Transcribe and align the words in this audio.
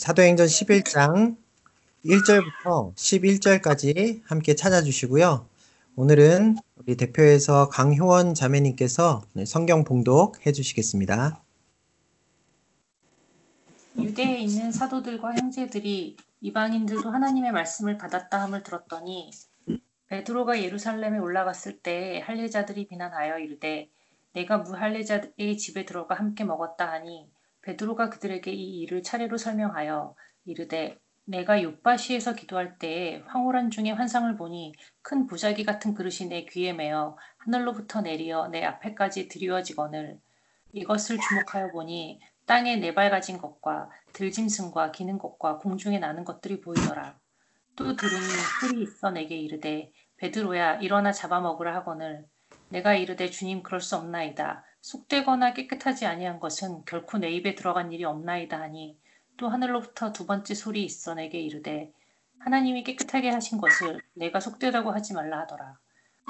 사도행전 0.00 0.46
11장 0.46 1.36
1절부터 2.06 2.94
11절까지 2.94 4.22
함께 4.24 4.54
찾아주시고요. 4.54 5.46
오늘은 5.94 6.56
우리 6.76 6.96
대표에서 6.96 7.68
강효원 7.68 8.32
자매님께서 8.32 9.20
성경 9.44 9.84
봉독 9.84 10.46
해 10.46 10.52
주시겠습니다. 10.52 11.42
유대에 13.98 14.38
있는 14.38 14.72
사도들과 14.72 15.34
형제들이 15.34 16.16
이방인들도 16.40 17.10
하나님의 17.10 17.52
말씀을 17.52 17.98
받았다 17.98 18.40
함을 18.40 18.62
들었더니 18.62 19.30
베드로가 20.06 20.62
예루살렘에 20.62 21.18
올라갔을 21.18 21.78
때 21.78 22.22
할례자들이 22.24 22.88
비난하여 22.88 23.38
이르되 23.38 23.90
내가 24.32 24.56
무할례자의 24.56 25.58
집에 25.58 25.84
들어가 25.84 26.14
함께 26.14 26.44
먹었다 26.44 26.90
하니 26.90 27.30
베드로가 27.62 28.10
그들에게 28.10 28.50
이 28.52 28.80
일을 28.80 29.02
차례로 29.02 29.36
설명하여 29.36 30.14
이르되 30.44 30.98
내가 31.24 31.62
요바시에서 31.62 32.34
기도할 32.34 32.78
때에 32.78 33.22
황홀한 33.26 33.70
중에 33.70 33.90
환상을 33.92 34.36
보니 34.36 34.72
큰 35.02 35.26
부자기 35.26 35.64
같은 35.64 35.94
그릇이 35.94 36.28
내 36.28 36.44
귀에 36.44 36.72
매어 36.72 37.16
하늘로부터 37.38 38.00
내리어 38.00 38.48
내 38.48 38.64
앞에까지 38.64 39.28
드리워지거늘 39.28 40.18
이것을 40.72 41.18
주목하여 41.18 41.70
보니 41.70 42.20
땅에 42.46 42.76
네 42.76 42.94
발 42.94 43.10
가진 43.10 43.38
것과 43.38 43.90
들짐승과 44.12 44.90
기는 44.90 45.18
것과 45.18 45.58
공중에 45.58 45.98
나는 46.00 46.24
것들이 46.24 46.60
보이더라. 46.60 47.16
또 47.76 47.94
들으니 47.94 48.20
풀이 48.60 48.82
있어 48.82 49.10
내게 49.12 49.36
이르되 49.36 49.92
베드로야 50.16 50.76
일어나 50.80 51.12
잡아먹으라 51.12 51.74
하거늘 51.76 52.26
내가 52.68 52.94
이르되 52.94 53.30
주님 53.30 53.62
그럴 53.62 53.80
수 53.80 53.96
없나이다. 53.96 54.64
속되거나 54.82 55.52
깨끗하지 55.54 56.06
아니한 56.06 56.40
것은 56.40 56.84
결코 56.84 57.18
내 57.18 57.30
입에 57.30 57.54
들어간 57.54 57.92
일이 57.92 58.04
없나이다 58.04 58.60
하니 58.60 58.98
또 59.36 59.48
하늘로부터 59.48 60.12
두 60.12 60.26
번째 60.26 60.54
소리 60.54 60.84
있어 60.84 61.14
내게 61.14 61.40
이르되 61.40 61.92
하나님이 62.38 62.84
깨끗하게 62.84 63.30
하신 63.30 63.58
것을 63.58 64.00
내가 64.14 64.40
속되다고 64.40 64.90
하지 64.92 65.12
말라 65.12 65.40
하더라. 65.40 65.78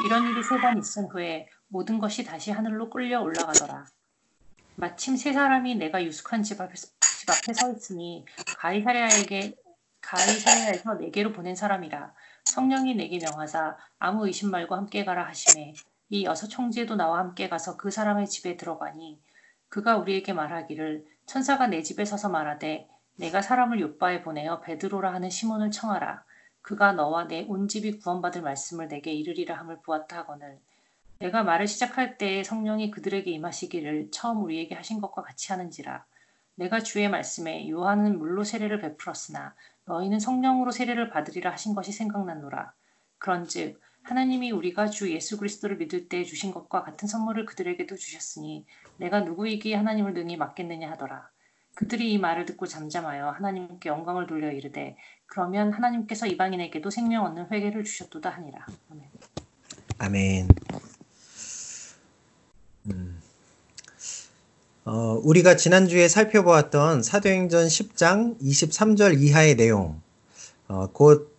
이런 0.05 0.25
일이 0.29 0.43
세 0.43 0.57
번 0.61 0.79
있은 0.79 1.07
후에 1.07 1.49
모든 1.69 1.99
것이 1.99 2.25
다시 2.25 2.51
하늘로 2.51 2.91
끌려 2.91 3.21
올라가더라. 3.21 3.87
마침 4.77 5.17
세 5.17 5.33
사람이 5.33 5.77
내가 5.77 6.03
유숙한 6.03 6.43
집 6.43 6.61
앞에, 6.61 6.75
집 6.75 7.31
앞에 7.31 7.53
서 7.53 7.71
있으니 7.73 8.25
가이사랴에게 8.59 9.55
가이사랴에서 10.01 10.95
내게로 10.95 11.33
보낸 11.33 11.55
사람이라 11.55 12.15
성령이 12.45 12.95
내게 12.95 13.19
명하사 13.19 13.77
아무 13.99 14.27
의심 14.27 14.51
말고 14.51 14.75
함께 14.75 15.05
가라 15.05 15.29
하심에 15.29 15.75
이 16.11 16.25
여섯 16.25 16.49
총재도 16.49 16.97
나와 16.97 17.19
함께 17.19 17.49
가서 17.49 17.77
그 17.77 17.91
사람의 17.91 18.29
집에 18.29 18.57
들어가니 18.57 19.19
그가 19.69 19.97
우리에게 19.97 20.33
말하기를 20.33 21.07
천사가 21.27 21.69
내 21.69 21.83
집에 21.83 22.05
서서 22.05 22.29
말하되 22.29 22.89
내가 23.17 23.41
사람을 23.43 23.81
요바에 23.81 24.23
보내어 24.23 24.61
베드로라 24.61 25.13
하는 25.15 25.31
시몬을 25.31 25.71
청하라. 25.71 26.25
그가 26.63 26.93
너와 26.93 27.25
내 27.25 27.47
온 27.49 27.69
집이 27.69 28.01
구원받을 28.01 28.43
말씀을 28.43 28.89
내게 28.89 29.13
이르리라 29.13 29.57
함을 29.59 29.79
보았다 29.83 30.19
하거늘. 30.19 30.59
내가 31.21 31.45
말을 31.45 31.69
시작할 31.69 32.19
때에 32.19 32.43
성령이 32.43 32.91
그들에게 32.91 33.31
임하시기를 33.31 34.11
처음 34.11 34.43
우리에게 34.43 34.75
하신 34.75 35.01
것과 35.01 35.23
같이 35.23 35.53
하는지라. 35.53 36.05
내가 36.57 36.81
주의 36.81 37.09
말씀에 37.09 37.69
요한은 37.69 38.19
물로 38.19 38.43
세례를 38.43 38.81
베풀었으나 38.81 39.55
너희는 39.85 40.19
성령으로 40.19 40.71
세례를 40.73 41.11
받으리라 41.11 41.53
하신 41.53 41.75
것이 41.75 41.93
생각났노라. 41.93 42.73
그런즉 43.19 43.81
하나님이 44.03 44.51
우리가 44.51 44.91
주 44.91 45.13
예수 45.13 45.37
그리스도를 45.37 45.77
믿을 45.77 46.09
때 46.09 46.25
주신 46.25 46.53
것과 46.53 46.83
같은 46.83 47.07
선물을 47.07 47.45
그들에게도 47.47 47.97
주셨으니 47.97 48.67
내가 48.97 49.21
누구이기에 49.21 49.75
하나님을 49.77 50.15
능히 50.15 50.37
맡겠느냐 50.37 50.91
하더라. 50.93 51.31
그들이 51.75 52.13
이 52.13 52.19
말을 52.19 52.45
듣고 52.47 52.67
잠잠하여 52.67 53.31
하나님께 53.31 53.89
영광을 53.89 54.27
돌려 54.27 54.51
이르되 54.53 54.97
그러면 55.27 55.73
하나님께서 55.73 56.27
이방인에게도 56.27 56.91
생명 56.91 57.25
얻는 57.25 57.51
회개를 57.51 57.85
주셨도다 57.85 58.31
하니라. 58.31 58.67
아멘. 58.91 59.09
아멘. 59.99 60.49
음. 62.91 63.21
어, 64.85 65.21
우리가 65.23 65.57
지난주에 65.57 66.09
살펴보았던 66.09 67.03
사도행전 67.03 67.67
10장 67.67 68.41
23절 68.41 69.21
이하의 69.21 69.55
내용, 69.55 70.03
어, 70.69 70.89
곧 70.89 71.39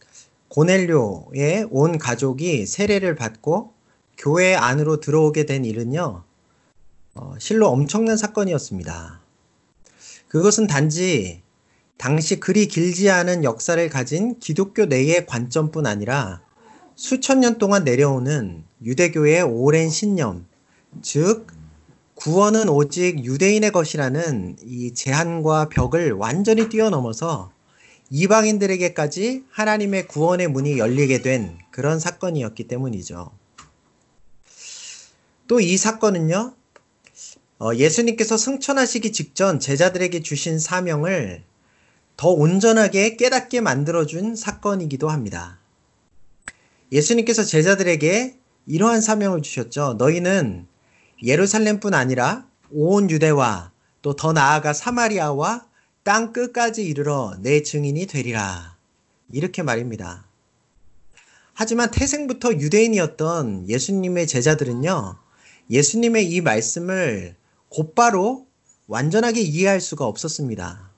고넬료의 0.51 1.67
온 1.71 1.97
가족이 1.97 2.65
세례를 2.65 3.15
받고 3.15 3.73
교회 4.17 4.53
안으로 4.53 4.99
들어오게 4.99 5.45
된 5.45 5.63
일은요, 5.63 6.23
어, 7.15 7.33
실로 7.39 7.69
엄청난 7.69 8.17
사건이었습니다. 8.17 9.21
그것은 10.27 10.67
단지 10.67 11.41
당시 11.97 12.39
그리 12.39 12.67
길지 12.67 13.09
않은 13.09 13.45
역사를 13.45 13.87
가진 13.89 14.39
기독교 14.39 14.85
내의 14.85 15.25
관점뿐 15.25 15.85
아니라 15.85 16.41
수천 16.95 17.39
년 17.39 17.57
동안 17.57 17.85
내려오는 17.85 18.65
유대교의 18.83 19.43
오랜 19.43 19.89
신념, 19.89 20.45
즉, 21.01 21.47
구원은 22.15 22.67
오직 22.67 23.23
유대인의 23.23 23.71
것이라는 23.71 24.57
이 24.65 24.93
제한과 24.93 25.69
벽을 25.69 26.11
완전히 26.11 26.67
뛰어넘어서 26.67 27.51
이방인들에게까지 28.11 29.45
하나님의 29.49 30.07
구원의 30.07 30.49
문이 30.49 30.77
열리게 30.77 31.21
된 31.21 31.57
그런 31.71 31.99
사건이었기 31.99 32.67
때문이죠. 32.67 33.31
또 35.47 35.59
이 35.59 35.77
사건은요, 35.77 36.53
어, 37.59 37.75
예수님께서 37.75 38.37
승천하시기 38.37 39.11
직전 39.11 39.59
제자들에게 39.59 40.21
주신 40.21 40.59
사명을 40.59 41.43
더 42.17 42.29
온전하게 42.29 43.15
깨닫게 43.15 43.61
만들어준 43.61 44.35
사건이기도 44.35 45.09
합니다. 45.09 45.59
예수님께서 46.91 47.43
제자들에게 47.43 48.37
이러한 48.67 49.01
사명을 49.01 49.41
주셨죠. 49.41 49.95
너희는 49.97 50.67
예루살렘뿐 51.23 51.93
아니라 51.93 52.45
온 52.71 53.09
유대와 53.09 53.71
또 54.01 54.15
더 54.15 54.33
나아가 54.33 54.73
사마리아와 54.73 55.65
땅 56.03 56.33
끝까지 56.33 56.83
이르러 56.83 57.37
내 57.41 57.61
증인이 57.61 58.07
되리라. 58.07 58.75
이렇게 59.31 59.61
말입니다. 59.61 60.25
하지만 61.53 61.91
태생부터 61.91 62.53
유대인이었던 62.53 63.69
예수님의 63.69 64.25
제자들은요, 64.25 65.17
예수님의 65.69 66.31
이 66.31 66.41
말씀을 66.41 67.35
곧바로 67.69 68.47
완전하게 68.87 69.41
이해할 69.41 69.79
수가 69.79 70.05
없었습니다. 70.05 70.89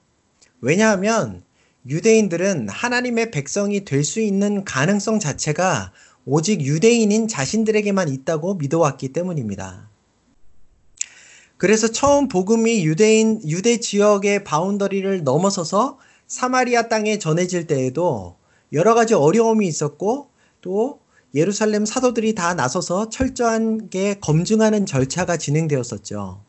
왜냐하면 0.62 1.44
유대인들은 1.90 2.70
하나님의 2.70 3.32
백성이 3.32 3.84
될 3.84 4.06
수 4.06 4.22
있는 4.22 4.64
가능성 4.64 5.20
자체가 5.20 5.92
오직 6.26 6.62
유대인인 6.62 7.28
자신들에게만 7.28 8.08
있다고 8.08 8.56
믿어왔기 8.56 9.10
때문입니다. 9.10 9.90
그래서 11.58 11.88
처음 11.88 12.28
복음이 12.28 12.86
유대인 12.86 13.42
유대 13.48 13.80
지역의 13.80 14.44
바운더리를 14.44 15.24
넘어서서 15.24 16.00
사마리아 16.28 16.90
땅에 16.90 17.20
전해질 17.20 17.68
때에도 17.68 18.38
여러 18.72 18.96
가지 18.96 19.14
어려움이 19.14 19.68
있었고 19.68 20.30
또 20.62 21.00
예루살렘 21.36 21.86
사도들이 21.86 22.36
다 22.36 22.54
나서서 22.54 23.10
철저하게 23.10 24.20
검증하는 24.20 24.86
절차가 24.86 25.38
진행되었었죠. 25.38 26.42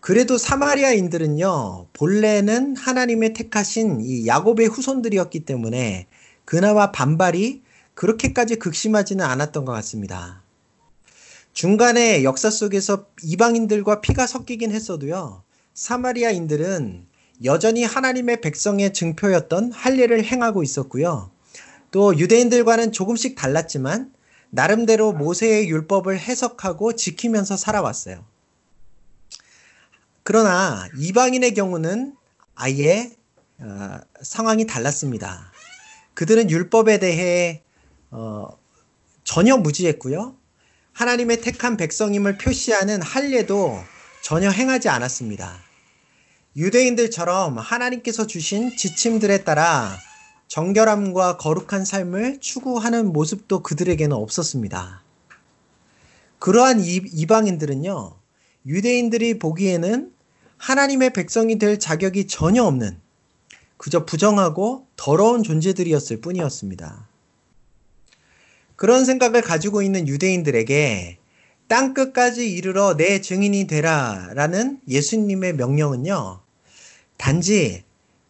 그래도 0.00 0.36
사마리아인들은요, 0.36 1.86
본래는 1.92 2.76
하나님의 2.76 3.34
택하신 3.34 4.00
이 4.00 4.26
야곱의 4.26 4.66
후손들이었기 4.66 5.40
때문에 5.40 6.08
그나마 6.44 6.90
반발이 6.90 7.62
그렇게까지 7.94 8.56
극심하지는 8.56 9.24
않았던 9.24 9.64
것 9.64 9.72
같습니다. 9.72 10.41
중간에 11.52 12.24
역사 12.24 12.50
속에서 12.50 13.06
이방인들과 13.22 14.00
피가 14.00 14.26
섞이긴 14.26 14.72
했어도요. 14.72 15.42
사마리아인들은 15.74 17.06
여전히 17.44 17.84
하나님의 17.84 18.40
백성의 18.40 18.92
증표였던 18.92 19.72
할례를 19.72 20.24
행하고 20.24 20.62
있었고요. 20.62 21.30
또 21.90 22.18
유대인들과는 22.18 22.92
조금씩 22.92 23.34
달랐지만 23.34 24.12
나름대로 24.50 25.12
모세의 25.12 25.68
율법을 25.68 26.18
해석하고 26.18 26.94
지키면서 26.94 27.56
살아왔어요. 27.56 28.24
그러나 30.22 30.88
이방인의 30.96 31.54
경우는 31.54 32.14
아예 32.54 33.10
어, 33.58 33.98
상황이 34.22 34.66
달랐습니다. 34.66 35.52
그들은 36.14 36.50
율법에 36.50 36.98
대해 36.98 37.62
어, 38.10 38.48
전혀 39.24 39.56
무지했고요. 39.56 40.36
하나님의 40.92 41.40
택한 41.40 41.76
백성임을 41.76 42.38
표시하는 42.38 43.02
할례도 43.02 43.82
전혀 44.22 44.50
행하지 44.50 44.88
않았습니다. 44.88 45.58
유대인들처럼 46.56 47.58
하나님께서 47.58 48.26
주신 48.26 48.76
지침들에 48.76 49.44
따라 49.44 49.96
정결함과 50.48 51.38
거룩한 51.38 51.86
삶을 51.86 52.40
추구하는 52.40 53.10
모습도 53.12 53.62
그들에게는 53.62 54.14
없었습니다. 54.14 55.02
그러한 56.38 56.82
이방인들은요, 56.84 58.16
유대인들이 58.66 59.38
보기에는 59.38 60.12
하나님의 60.58 61.14
백성이 61.14 61.58
될 61.58 61.78
자격이 61.78 62.26
전혀 62.26 62.64
없는 62.64 63.00
그저 63.78 64.04
부정하고 64.04 64.86
더러운 64.96 65.42
존재들이었을 65.42 66.20
뿐이었습니다. 66.20 67.08
그런 68.82 69.04
생각을 69.04 69.42
가지고 69.42 69.80
있는 69.80 70.08
유대인들에게 70.08 71.18
땅 71.68 71.94
끝까지 71.94 72.50
이르러 72.52 72.96
내 72.96 73.20
증인이 73.20 73.68
되라 73.68 74.30
라는 74.34 74.80
예수님의 74.88 75.54
명령은요, 75.54 76.40
단지 77.16 77.84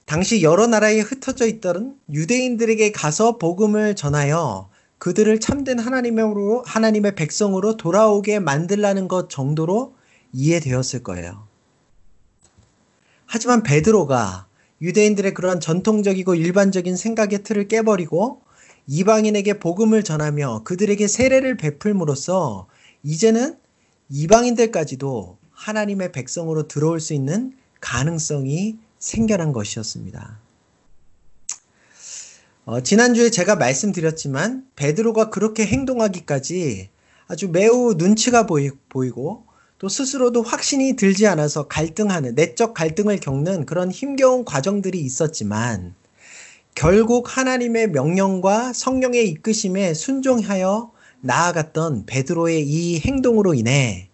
당시 0.05 0.43
여러 0.43 0.67
나라에 0.67 1.01
흩어져 1.01 1.47
있던 1.47 1.97
유대인들에게 2.13 2.93
가서 2.93 3.39
복음을 3.39 3.97
전하여 3.97 4.69
그들을 4.99 5.41
참된 5.41 5.79
하나님으로, 5.79 6.65
하나님의 6.67 7.15
백성으로 7.15 7.79
돌아오게 7.79 8.39
만들라는 8.39 9.09
것 9.09 9.31
정도로 9.31 9.95
이해되었을 10.35 11.03
거예요. 11.03 11.49
하지만 13.25 13.63
베드로가 13.63 14.49
유대인들의 14.83 15.33
그런 15.33 15.61
전통적이고 15.61 16.35
일반적인 16.35 16.95
생각의 16.95 17.43
틀을 17.43 17.69
깨버리고 17.69 18.43
이방인에게 18.87 19.59
복음을 19.59 20.03
전하며 20.03 20.63
그들에게 20.65 21.07
세례를 21.07 21.57
베풀므로써 21.57 22.67
이제는 23.03 23.57
이방인들까지도 24.09 25.39
하나님의 25.53 26.13
백성으로 26.13 26.69
들어올 26.69 27.01
수 27.01 27.15
있는 27.15 27.57
가능성이 27.81 28.79
생겨난 28.99 29.53
것이었습니다. 29.53 30.41
어, 32.65 32.81
지난주에 32.81 33.31
제가 33.31 33.57
말씀드렸지만 33.57 34.67
베드로가 34.77 35.31
그렇게 35.31 35.67
행동하기까지 35.67 36.91
아주 37.27 37.49
매우 37.49 37.95
눈치가 37.95 38.47
보이, 38.47 38.71
보이고 38.89 39.45
또 39.79 39.89
스스로도 39.89 40.43
확신이 40.43 40.95
들지 40.95 41.27
않아서 41.27 41.67
갈등하는 41.67 42.37
내적 42.37 42.75
갈등을 42.75 43.19
겪는 43.19 43.67
그런 43.67 43.91
힘겨운 43.91 44.45
과정들이 44.45 45.01
있었지만 45.01 45.95
결국 46.75 47.37
하나님의 47.37 47.91
명령과 47.91 48.73
성령의 48.73 49.29
이끄심에 49.29 49.95
순종하여 49.95 50.93
나아갔던 51.21 52.07
베드로의 52.07 52.67
이 52.67 52.99
행동으로 53.01 53.55
인해 53.55 54.09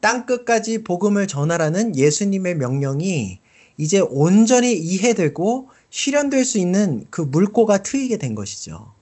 땅 0.00 0.26
끝까지 0.26 0.84
복음을 0.84 1.26
전하라는 1.26 1.96
예수님의 1.96 2.56
명령이 2.56 3.40
이제 3.78 4.00
온전히 4.00 4.74
이해되고 4.74 5.70
실현될 5.90 6.44
수 6.44 6.58
있는 6.58 7.06
그 7.10 7.22
물꼬가 7.22 7.82
트이게 7.82 8.18
된 8.18 8.34
것이죠. 8.34 8.92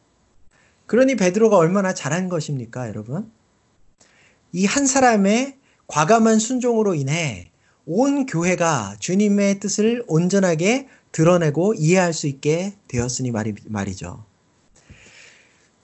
그러니 0.86 1.16
베드로가 1.16 1.56
얼마나 1.56 1.94
잘한 1.94 2.28
것입니까, 2.28 2.88
여러분? 2.88 3.30
이 4.52 4.66
한 4.66 4.86
사람의 4.86 5.56
과감한 5.88 6.38
순종으로 6.38 6.94
인해 6.94 7.50
온 7.86 8.26
교회가 8.26 8.96
주님의 9.00 9.60
뜻을 9.60 10.04
온전하게 10.06 10.88
드러내고 11.14 11.74
이해할 11.74 12.12
수 12.12 12.26
있게 12.26 12.74
되었으니 12.88 13.30
말이, 13.30 13.54
말이죠. 13.66 14.24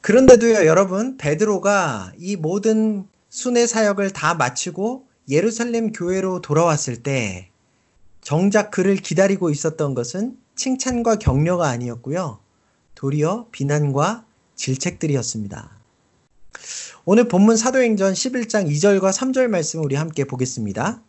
그런데도요, 0.00 0.67
여러분, 0.67 1.17
베드로가 1.19 2.12
이 2.19 2.35
모든 2.35 3.06
순회 3.29 3.69
사역을 3.69 4.11
다 4.11 4.35
마치고 4.35 5.06
예루살렘 5.29 5.93
교회로 5.93 6.41
돌아왔을 6.41 7.05
때 7.05 7.49
정작 8.21 8.73
그를 8.73 8.97
기다리고 8.97 9.50
있었던 9.50 9.94
것은 9.94 10.37
칭찬과 10.56 11.17
격려가 11.17 11.69
아니었고요. 11.69 12.41
도리어 12.97 13.47
비난과 13.53 14.25
질책들이었습니다. 14.56 15.71
오늘 17.05 17.29
본문 17.29 17.56
사도행전 17.56 18.15
11장 18.15 18.69
2절과 18.69 19.12
3절 19.12 19.47
말씀을 19.47 19.85
우리 19.85 19.94
함께 19.94 20.25
보겠습니다. 20.25 21.00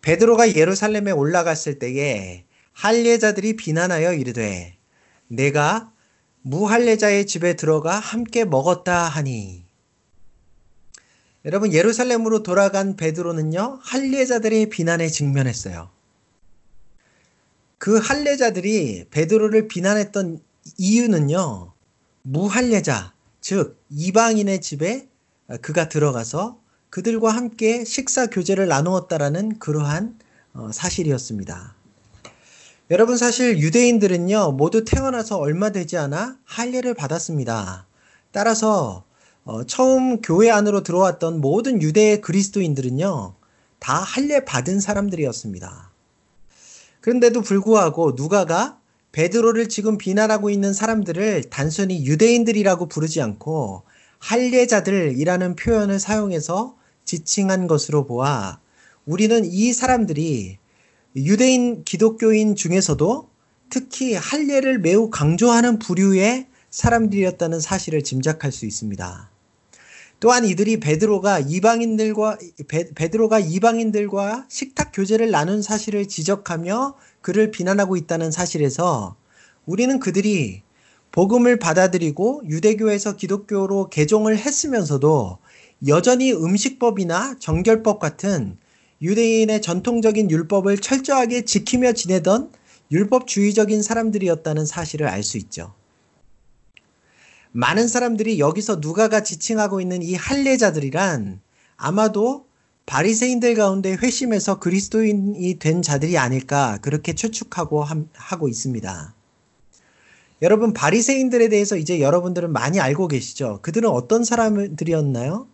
베드로가 0.00 0.56
예루살렘에 0.56 1.10
올라갔을 1.10 1.78
때에 1.78 2.44
할례자들이 2.72 3.56
비난하여 3.56 4.14
이르되 4.14 4.76
내가 5.28 5.92
무할례자의 6.42 7.26
집에 7.26 7.54
들어가 7.54 7.98
함께 7.98 8.44
먹었다 8.44 9.04
하니 9.04 9.64
여러분 11.44 11.72
예루살렘으로 11.72 12.42
돌아간 12.42 12.96
베드로는요 12.96 13.80
할례자들의 13.82 14.68
비난에 14.68 15.08
직면했어요. 15.08 15.90
그 17.78 17.98
할례자들이 17.98 19.06
베드로를 19.10 19.66
비난했던 19.66 20.40
이유는요 20.78 21.72
무할례자 22.22 23.12
즉 23.40 23.82
이방인의 23.90 24.60
집에 24.60 25.08
그가 25.60 25.88
들어가서 25.88 26.60
그들과 26.90 27.30
함께 27.30 27.84
식사 27.84 28.26
교제를 28.26 28.68
나누었다라는 28.68 29.58
그러한 29.58 30.18
어, 30.54 30.70
사실이었습니다. 30.70 31.74
여러분 32.90 33.16
사실 33.16 33.58
유대인들은요 33.58 34.52
모두 34.52 34.84
태어나서 34.84 35.38
얼마 35.38 35.70
되지 35.70 35.96
않아 35.96 36.36
할례를 36.44 36.94
받았습니다. 36.94 37.86
따라서 38.32 39.04
어, 39.44 39.64
처음 39.64 40.20
교회 40.20 40.50
안으로 40.50 40.82
들어왔던 40.82 41.40
모든 41.40 41.80
유대 41.80 42.20
그리스도인들은요 42.20 43.34
다 43.78 43.94
할례 43.94 44.44
받은 44.44 44.80
사람들이었습니다. 44.80 45.90
그런데도 47.00 47.42
불구하고 47.42 48.12
누가가 48.16 48.78
베드로를 49.12 49.68
지금 49.68 49.96
비난하고 49.96 50.50
있는 50.50 50.72
사람들을 50.72 51.50
단순히 51.50 52.04
유대인들이라고 52.04 52.86
부르지 52.86 53.20
않고 53.22 53.82
할례자들이라는 54.18 55.56
표현을 55.56 55.98
사용해서 55.98 56.76
지칭한 57.04 57.66
것으로 57.66 58.06
보아 58.06 58.60
우리는 59.04 59.44
이 59.44 59.72
사람들이 59.72 60.58
유대인 61.16 61.84
기독교인 61.84 62.56
중에서도 62.56 63.28
특히 63.68 64.14
할례를 64.14 64.78
매우 64.78 65.10
강조하는 65.10 65.78
부류의 65.78 66.46
사람들이었다는 66.70 67.60
사실을 67.60 68.02
짐작할 68.02 68.50
수 68.50 68.64
있습니다. 68.66 69.30
또한 70.20 70.44
이들이 70.44 70.78
베드로가 70.78 71.40
이방인들과 71.40 72.38
베, 72.68 73.08
드로가 73.10 73.40
이방인들과 73.40 74.46
식탁 74.48 74.92
교제를 74.92 75.30
나눈 75.30 75.62
사실을 75.62 76.06
지적하며 76.06 76.94
그를 77.20 77.50
비난하고 77.50 77.96
있다는 77.96 78.30
사실에서 78.30 79.16
우리는 79.66 79.98
그들이 79.98 80.62
복음을 81.10 81.58
받아들이고 81.58 82.42
유대교에서 82.46 83.16
기독교로 83.16 83.90
개종을 83.90 84.38
했으면서도 84.38 85.38
여전히 85.88 86.32
음식법이나 86.32 87.36
정결법 87.38 87.98
같은 87.98 88.56
유대인의 89.02 89.60
전통적인 89.60 90.30
율법을 90.30 90.78
철저하게 90.78 91.44
지키며 91.44 91.92
지내던 91.92 92.52
율법주의적인 92.92 93.82
사람들이었다는 93.82 94.64
사실을 94.64 95.08
알 95.08 95.22
수 95.22 95.38
있죠. 95.38 95.74
많은 97.52 97.88
사람들이 97.88 98.38
여기서 98.38 98.76
누가가 98.80 99.22
지칭하고 99.22 99.80
있는 99.80 100.02
이 100.02 100.14
할례자들이란 100.14 101.40
아마도 101.76 102.46
바리새인들 102.86 103.54
가운데 103.54 103.92
회심해서 103.92 104.58
그리스도인이 104.58 105.58
된 105.58 105.82
자들이 105.82 106.16
아닐까 106.16 106.78
그렇게 106.80 107.14
추측하고 107.14 107.84
하고 108.14 108.48
있습니다. 108.48 109.14
여러분 110.40 110.72
바리새인들에 110.72 111.48
대해서 111.48 111.76
이제 111.76 112.00
여러분들은 112.00 112.52
많이 112.52 112.80
알고 112.80 113.08
계시죠? 113.08 113.60
그들은 113.62 113.88
어떤 113.88 114.24
사람들이었나요? 114.24 115.46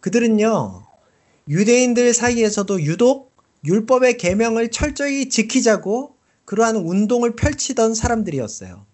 그들은요. 0.00 0.85
유대인들 1.48 2.12
사이에서도 2.12 2.82
유독 2.82 3.32
율법의 3.64 4.16
계명을 4.18 4.70
철저히 4.70 5.28
지키자고 5.28 6.16
그러한 6.44 6.76
운동을 6.76 7.36
펼치던 7.36 7.94
사람들이었어요. 7.94 8.84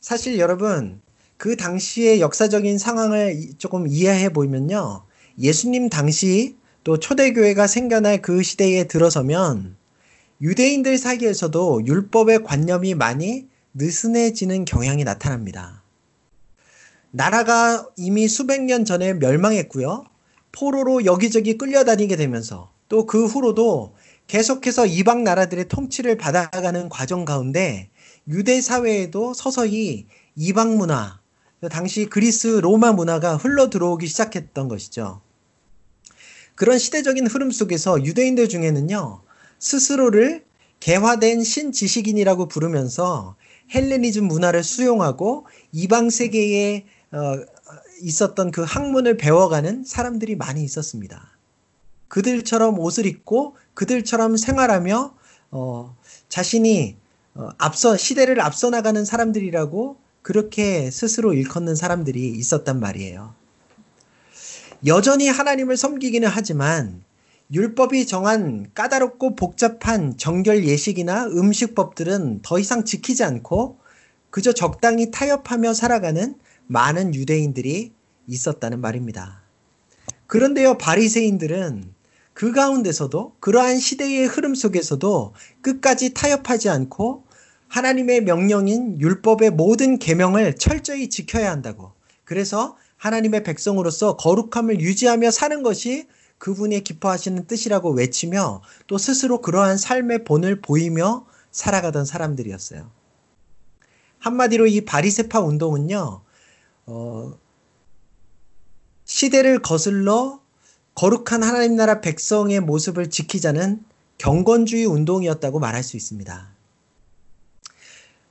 사실 0.00 0.38
여러분 0.38 1.00
그 1.36 1.56
당시의 1.56 2.20
역사적인 2.20 2.78
상황을 2.78 3.50
조금 3.58 3.86
이해해 3.86 4.30
보면요. 4.30 5.04
예수님 5.38 5.88
당시 5.88 6.56
또 6.84 6.98
초대교회가 6.98 7.66
생겨날 7.66 8.22
그 8.22 8.42
시대에 8.42 8.84
들어서면 8.84 9.76
유대인들 10.40 10.98
사이에서도 10.98 11.86
율법의 11.86 12.44
관념이 12.44 12.94
많이 12.94 13.46
느슨해지는 13.74 14.64
경향이 14.64 15.04
나타납니다. 15.04 15.82
나라가 17.10 17.86
이미 17.96 18.28
수백 18.28 18.62
년 18.62 18.84
전에 18.84 19.14
멸망했고요. 19.14 20.04
포로로 20.52 21.04
여기저기 21.04 21.58
끌려다니게 21.58 22.16
되면서 22.16 22.72
또 22.88 23.06
그 23.06 23.26
후로도 23.26 23.94
계속해서 24.26 24.86
이방 24.86 25.24
나라들의 25.24 25.68
통치를 25.68 26.16
받아가는 26.16 26.88
과정 26.88 27.24
가운데 27.24 27.90
유대 28.28 28.60
사회에도 28.60 29.32
서서히 29.32 30.06
이방 30.36 30.76
문화, 30.76 31.18
당시 31.70 32.06
그리스 32.06 32.46
로마 32.46 32.92
문화가 32.92 33.36
흘러 33.36 33.70
들어오기 33.70 34.06
시작했던 34.06 34.68
것이죠. 34.68 35.22
그런 36.54 36.78
시대적인 36.78 37.26
흐름 37.26 37.50
속에서 37.50 38.04
유대인들 38.04 38.48
중에는요, 38.48 39.22
스스로를 39.58 40.44
개화된 40.80 41.42
신지식인이라고 41.42 42.48
부르면서 42.48 43.36
헬레니즘 43.74 44.28
문화를 44.28 44.62
수용하고 44.62 45.46
이방 45.72 46.10
세계에 46.10 46.84
어, 47.10 47.40
있었던 48.00 48.50
그 48.50 48.62
학문을 48.62 49.16
배워가는 49.16 49.84
사람들이 49.84 50.36
많이 50.36 50.62
있었습니다. 50.64 51.38
그들처럼 52.08 52.78
옷을 52.78 53.06
입고 53.06 53.56
그들처럼 53.74 54.36
생활하며 54.36 55.14
어, 55.50 55.96
자신이 56.28 56.96
어, 57.34 57.50
앞서 57.58 57.96
시대를 57.96 58.40
앞서 58.40 58.70
나가는 58.70 59.04
사람들이라고 59.04 59.96
그렇게 60.22 60.90
스스로 60.90 61.32
일컫는 61.32 61.74
사람들이 61.74 62.28
있었단 62.30 62.80
말이에요. 62.80 63.34
여전히 64.86 65.28
하나님을 65.28 65.76
섬기기는 65.76 66.28
하지만 66.28 67.02
율법이 67.50 68.06
정한 68.06 68.70
까다롭고 68.74 69.34
복잡한 69.34 70.16
정결 70.16 70.64
예식이나 70.64 71.26
음식법들은 71.26 72.40
더 72.42 72.58
이상 72.58 72.84
지키지 72.84 73.24
않고 73.24 73.78
그저 74.30 74.52
적당히 74.52 75.10
타협하며 75.10 75.72
살아가는 75.72 76.34
많은 76.68 77.14
유대인들이 77.14 77.92
있었다는 78.26 78.80
말입니다. 78.80 79.42
그런데요, 80.26 80.78
바리새인들은 80.78 81.94
그 82.34 82.52
가운데서도 82.52 83.36
그러한 83.40 83.78
시대의 83.78 84.26
흐름 84.26 84.54
속에서도 84.54 85.34
끝까지 85.60 86.14
타협하지 86.14 86.68
않고 86.68 87.24
하나님의 87.68 88.22
명령인 88.22 89.00
율법의 89.00 89.50
모든 89.50 89.98
계명을 89.98 90.56
철저히 90.56 91.08
지켜야 91.08 91.50
한다고. 91.50 91.92
그래서 92.24 92.76
하나님의 92.96 93.42
백성으로서 93.42 94.16
거룩함을 94.16 94.80
유지하며 94.80 95.30
사는 95.30 95.62
것이 95.62 96.06
그분의 96.38 96.84
기뻐하시는 96.84 97.46
뜻이라고 97.46 97.90
외치며 97.92 98.62
또 98.86 98.98
스스로 98.98 99.40
그러한 99.40 99.76
삶의 99.76 100.24
본을 100.24 100.60
보이며 100.60 101.26
살아가던 101.50 102.04
사람들이었어요. 102.04 102.90
한마디로 104.18 104.66
이 104.66 104.84
바리세파 104.84 105.40
운동은요, 105.40 106.22
어, 106.90 107.38
시대를 109.04 109.60
거슬러 109.60 110.40
거룩한 110.94 111.42
하나님 111.42 111.76
나라 111.76 112.00
백성의 112.00 112.60
모습을 112.60 113.10
지키자는 113.10 113.84
경건주의 114.16 114.86
운동이었다고 114.86 115.60
말할 115.60 115.82
수 115.82 115.96
있습니다. 115.96 116.48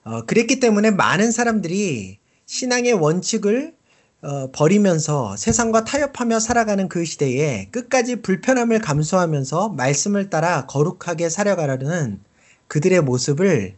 어, 0.06 0.26
그랬기 0.26 0.60
때문에 0.60 0.92
많은 0.92 1.32
사람들이 1.32 2.18
신앙의 2.48 2.94
원칙을 2.94 3.76
어, 4.24 4.52
버리면서 4.52 5.38
세상과 5.38 5.84
타협하며 5.84 6.40
살아가는 6.40 6.90
그 6.90 7.06
시대에 7.06 7.70
끝까지 7.70 8.24
불편함을 8.24 8.80
감수하면서 8.80 9.70
말씀을 9.70 10.32
따라 10.32 10.66
거룩하게 10.66 11.30
살아가려는 11.30 12.20
그들의 12.68 13.02
모습을 13.02 13.76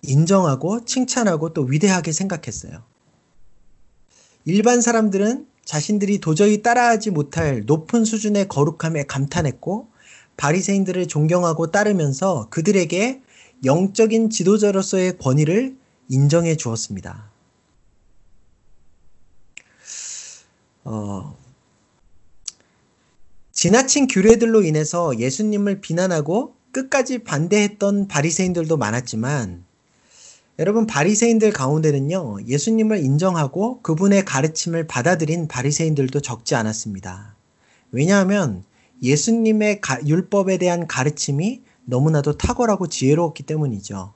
인정하고 0.00 0.86
칭찬하고 0.86 1.52
또 1.52 1.62
위대하게 1.62 2.12
생각했어요. 2.12 2.91
일반 4.44 4.80
사람들은 4.80 5.46
자신들이 5.64 6.18
도저히 6.18 6.62
따라하지 6.62 7.10
못할 7.10 7.62
높은 7.64 8.04
수준의 8.04 8.48
거룩함에 8.48 9.04
감탄했고 9.04 9.88
바리새인들을 10.36 11.06
존경하고 11.06 11.70
따르면서 11.70 12.48
그들에게 12.50 13.22
영적인 13.64 14.30
지도자로서의 14.30 15.18
권위를 15.18 15.76
인정해 16.08 16.56
주었습니다. 16.56 17.30
어, 20.84 21.36
지나친 23.52 24.08
규례들로 24.08 24.64
인해서 24.64 25.16
예수님을 25.16 25.80
비난하고 25.80 26.56
끝까지 26.72 27.18
반대했던 27.22 28.08
바리새인들도 28.08 28.76
많았지만 28.76 29.64
여러분 30.58 30.86
바리새인들 30.86 31.52
가운데는요 31.52 32.38
예수님을 32.46 32.98
인정하고 32.98 33.80
그분의 33.82 34.24
가르침을 34.24 34.86
받아들인 34.86 35.48
바리새인들도 35.48 36.20
적지 36.20 36.54
않았습니다. 36.54 37.34
왜냐하면 37.90 38.64
예수님의 39.02 39.80
가, 39.80 39.98
율법에 40.06 40.58
대한 40.58 40.86
가르침이 40.86 41.62
너무나도 41.84 42.36
탁월하고 42.36 42.86
지혜로웠기 42.86 43.42
때문이죠. 43.42 44.12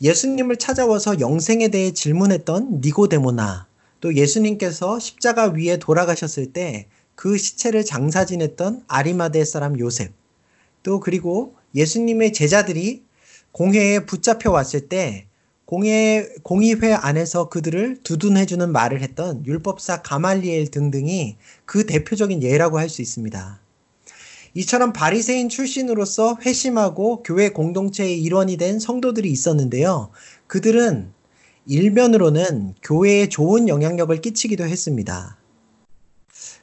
예수님을 0.00 0.56
찾아와서 0.56 1.20
영생에 1.20 1.68
대해 1.68 1.92
질문했던 1.92 2.80
니고데모나 2.82 3.66
또 4.00 4.14
예수님께서 4.14 4.98
십자가 4.98 5.48
위에 5.48 5.78
돌아가셨을 5.78 6.52
때 6.52 6.88
그 7.14 7.38
시체를 7.38 7.84
장사 7.84 8.26
지냈던 8.26 8.84
아리마대 8.88 9.44
사람 9.44 9.78
요셉 9.78 10.12
또 10.82 11.00
그리고 11.00 11.54
예수님의 11.74 12.32
제자들이 12.32 13.02
공회에 13.54 14.00
붙잡혀 14.00 14.50
왔을 14.50 14.88
때 14.88 15.28
공회, 15.64 16.28
공의회 16.42 16.92
안에서 16.92 17.48
그들을 17.48 17.98
두둔해주는 18.02 18.72
말을 18.72 19.00
했던 19.00 19.46
율법사 19.46 20.02
가말리엘 20.02 20.72
등등이 20.72 21.36
그 21.64 21.86
대표적인 21.86 22.42
예라고 22.42 22.80
할 22.80 22.88
수 22.88 23.00
있습니다. 23.00 23.60
이처럼 24.54 24.92
바리새인 24.92 25.48
출신으로서 25.48 26.38
회심하고 26.42 27.22
교회 27.22 27.50
공동체의 27.50 28.20
일원이 28.20 28.56
된 28.56 28.80
성도들이 28.80 29.30
있었는데요. 29.30 30.10
그들은 30.48 31.12
일면으로는 31.66 32.74
교회에 32.82 33.28
좋은 33.28 33.68
영향력을 33.68 34.20
끼치기도 34.20 34.64
했습니다. 34.64 35.38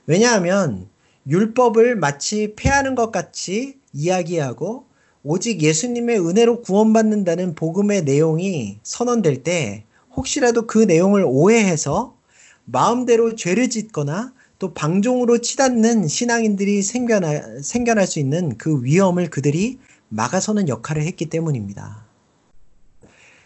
왜냐하면 0.08 0.90
율법을 1.26 1.96
마치 1.96 2.54
폐하는 2.58 2.96
것 2.96 3.12
같이 3.12 3.80
이야기하고 3.94 4.91
오직 5.24 5.62
예수님의 5.62 6.20
은혜로 6.20 6.62
구원받는다는 6.62 7.54
복음의 7.54 8.04
내용이 8.04 8.80
선언될 8.82 9.44
때 9.44 9.86
혹시라도 10.16 10.66
그 10.66 10.80
내용을 10.80 11.24
오해해서 11.26 12.18
마음대로 12.66 13.36
죄를 13.36 13.70
짓거나 13.70 14.34
또 14.58 14.74
방종으로 14.74 15.40
치닫는 15.40 16.08
신앙인들이 16.08 16.82
생겨날, 16.82 17.62
생겨날 17.64 18.08
수 18.08 18.20
있는 18.20 18.58
그 18.58 18.84
위험을 18.84 19.30
그들이 19.30 19.80
막아서는 20.10 20.68
역할을 20.68 21.04
했기 21.04 21.28
때문입니다. 21.28 22.06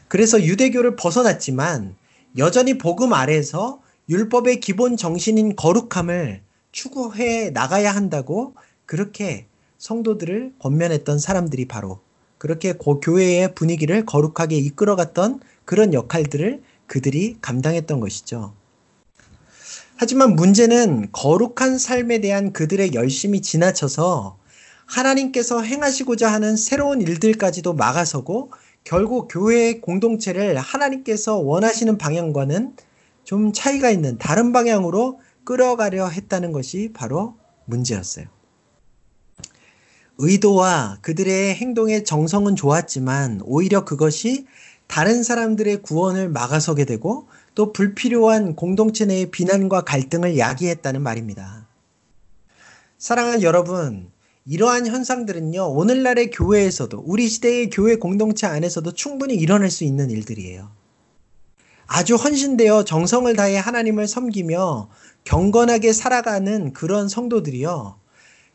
그래서 0.08 0.42
유대교를 0.42 0.96
벗어났지만 0.96 1.96
여전히 2.38 2.78
복음 2.78 3.14
아래에서 3.14 3.82
율법의 4.10 4.60
기본 4.60 4.98
정신인 4.98 5.56
거룩함을 5.56 6.42
추구해 6.72 7.50
나가야 7.50 7.94
한다고 7.94 8.54
그렇게 8.86 9.48
성도들을 9.86 10.54
권면했던 10.58 11.20
사람들이 11.20 11.68
바로 11.68 12.00
그렇게 12.40 12.74
고 12.74 13.00
교회의 13.00 13.54
분위기를 13.54 14.04
거룩하게 14.04 14.58
이끌어갔던 14.58 15.42
그런 15.64 15.94
역할들을 15.94 16.64
그들이 16.88 17.38
감당했던 17.40 18.00
것이죠. 18.00 18.54
하지만 19.96 20.36
문제는 20.36 21.10
거룩한 21.12 21.78
삶에 21.78 22.20
대한 22.20 22.52
그들의 22.52 22.96
열심이 22.96 23.44
지나쳐서 23.44 24.38
하나님께서 24.88 25.62
행하시고자 25.62 26.34
하는 26.34 26.58
새로운 26.58 27.02
일들까지도 27.02 27.74
막아서고 27.74 28.52
결국 28.84 29.28
교회의 29.32 29.82
공동체를 29.82 30.58
하나님께서 30.58 31.38
원하시는 31.38 32.00
방향과는 32.00 32.76
좀 33.24 33.54
차이가 33.54 33.92
있는 33.92 34.18
다른 34.18 34.52
방향으로 34.52 35.20
끌어가려 35.44 36.08
했다는 36.08 36.52
것이 36.52 36.92
바로 36.92 37.36
문제였어요. 37.66 38.35
의도와 40.18 41.00
그들의 41.02 41.56
행동의 41.56 42.06
정성은 42.06 42.56
좋았지만 42.56 43.42
오히려 43.44 43.84
그것이 43.86 44.46
다른 44.88 45.24
사람들의 45.24 45.82
구원을 45.82 46.30
막아서게 46.30 46.86
되고 46.86 47.28
또 47.54 47.74
불필요한 47.74 48.56
공동체 48.56 49.06
내의 49.06 49.32
비난과 49.32 49.82
갈등을 49.82 50.38
야기했다는 50.38 51.02
말입니다. 51.02 51.68
사랑하는 52.98 53.42
여러분, 53.42 54.12
이러한 54.46 54.88
현상들은요, 54.88 55.72
오늘날의 55.72 56.30
교회에서도, 56.30 57.04
우리 57.06 57.28
시대의 57.28 57.70
교회 57.70 57.96
공동체 57.96 58.46
안에서도 58.46 58.92
충분히 58.92 59.36
일어날 59.36 59.72
수 59.72 59.84
있는 59.84 60.12
일들이에요. 60.12 60.70
아주 61.88 62.16
헌신되어 62.16 62.84
정성을 62.84 63.34
다해 63.36 63.58
하나님을 63.58 64.08
섬기며 64.08 64.90
경건하게 65.24 65.94
살아가는 65.94 66.74
그런 66.74 67.08
성도들이요, 67.10 68.00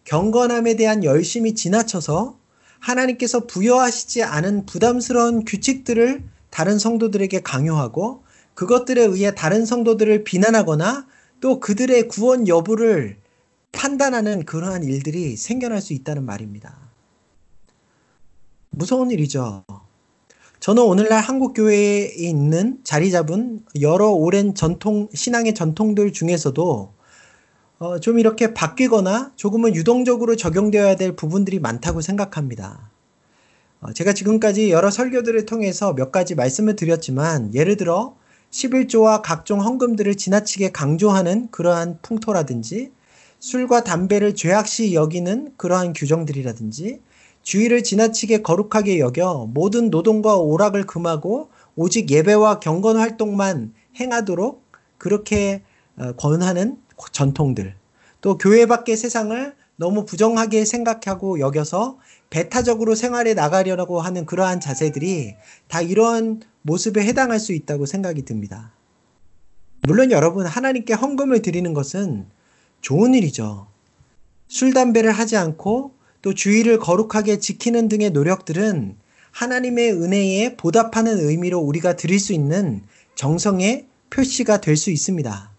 경건함에 0.05 0.77
대한 0.77 1.05
열심이 1.05 1.55
지나쳐서 1.55 2.39
하나님께서 2.79 3.47
부여하시지 3.47 4.23
않은 4.23 4.67
부담스러운 4.67 5.45
규칙들을 5.45 6.25
다른 6.51 6.79
성도들에게 6.79 7.41
강요하고 7.41 8.25
그것들에 8.55 9.03
의해 9.03 9.35
다른 9.35 9.65
성도들을 9.65 10.25
비난하거나 10.25 11.07
또 11.41 11.61
그들의 11.61 12.09
구원 12.09 12.49
여부를 12.49 13.19
판단하는 13.73 14.45
그러한 14.45 14.83
일들이 14.85 15.37
생겨날 15.37 15.81
수 15.81 15.93
있다는 15.93 16.25
말입니다. 16.25 16.77
무서운 18.71 19.11
일이죠. 19.11 19.65
저는 20.61 20.83
오늘날 20.83 21.23
한국교회에 21.23 22.13
있는 22.17 22.81
자리 22.85 23.11
잡은 23.11 23.65
여러 23.81 24.11
오랜 24.11 24.55
전통, 24.55 25.09
신앙의 25.15 25.55
전통들 25.55 26.13
중에서도 26.13 26.93
어, 27.81 27.99
좀 27.99 28.19
이렇게 28.19 28.53
바뀌거나 28.53 29.33
조금은 29.37 29.75
유동적으로 29.75 30.37
적용되어야 30.37 30.97
될 30.97 31.17
부분들이 31.17 31.59
많다고 31.61 32.03
생각합니다. 32.03 32.91
어, 33.81 33.95
제가 33.95 34.13
지금까지 34.13 34.71
여러 34.71 34.91
설교들을 34.91 35.47
통해서 35.47 35.95
몇 35.95 36.13
가지 36.13 36.35
말씀을 36.35 36.77
드렸지만 36.77 37.55
예를 37.55 37.79
들어 37.79 38.15
11조와 38.51 39.23
각종 39.23 39.63
헌금들을 39.65 40.15
지나치게 40.15 40.73
강조하는 40.73 41.49
그러한 41.51 42.01
풍토라든지 42.03 42.93
술과 43.39 43.83
담배를 43.83 44.35
죄악시 44.35 44.93
여기는 44.93 45.55
그러한 45.57 45.95
규정들이라든지 45.95 47.01
주의를 47.43 47.83
지나치게 47.83 48.43
거룩하게 48.43 48.99
여겨 48.99 49.49
모든 49.55 49.89
노동과 49.89 50.37
오락을 50.37 50.85
금하고 50.87 51.49
오직 51.77 52.11
예배와 52.11 52.61
경건 52.61 52.99
활동만 52.99 53.73
행하도록 53.99 54.63
그렇게 54.99 55.63
어, 55.97 56.13
권하는 56.13 56.77
전통들. 57.09 57.75
또 58.21 58.37
교회 58.37 58.67
밖의 58.67 58.97
세상을 58.97 59.55
너무 59.77 60.05
부정하게 60.05 60.67
생각하고 60.67 61.41
여겨서 61.41 61.99
배타적으로 62.29 62.95
생활에 62.95 63.33
나가려고 63.33 64.01
하는 64.01 64.27
그러한 64.27 64.61
자세들이 64.61 65.37
다 65.69 65.81
이런 65.81 66.43
모습에 66.63 67.03
해당할 67.03 67.41
수 67.41 67.53
있다고 67.55 67.87
생각이 67.87 68.27
듭니다. 68.27 68.73
물론 69.83 70.11
여러분, 70.11 70.45
하나님께 70.45 70.93
헌금을 70.93 71.41
드리는 71.41 71.73
것은 71.73 72.27
좋은 72.83 73.15
일이죠. 73.15 73.67
술, 74.49 74.75
담배를 74.75 75.13
하지 75.13 75.37
않고 75.39 75.93
또 76.23 76.35
주의를 76.35 76.79
거룩하게 76.79 77.39
지키는 77.39 77.89
등의 77.89 78.11
노력들은 78.11 78.97
하나님의 79.31 79.93
은혜에 79.93 80.57
보답하는 80.57 81.19
의미로 81.19 81.61
우리가 81.61 81.97
드릴 81.97 82.21
수 82.21 82.33
있는 82.35 82.83
정성의 83.15 83.87
표시가 84.11 84.61
될 84.61 84.77
수 84.77 84.91
있습니다. 84.91 85.50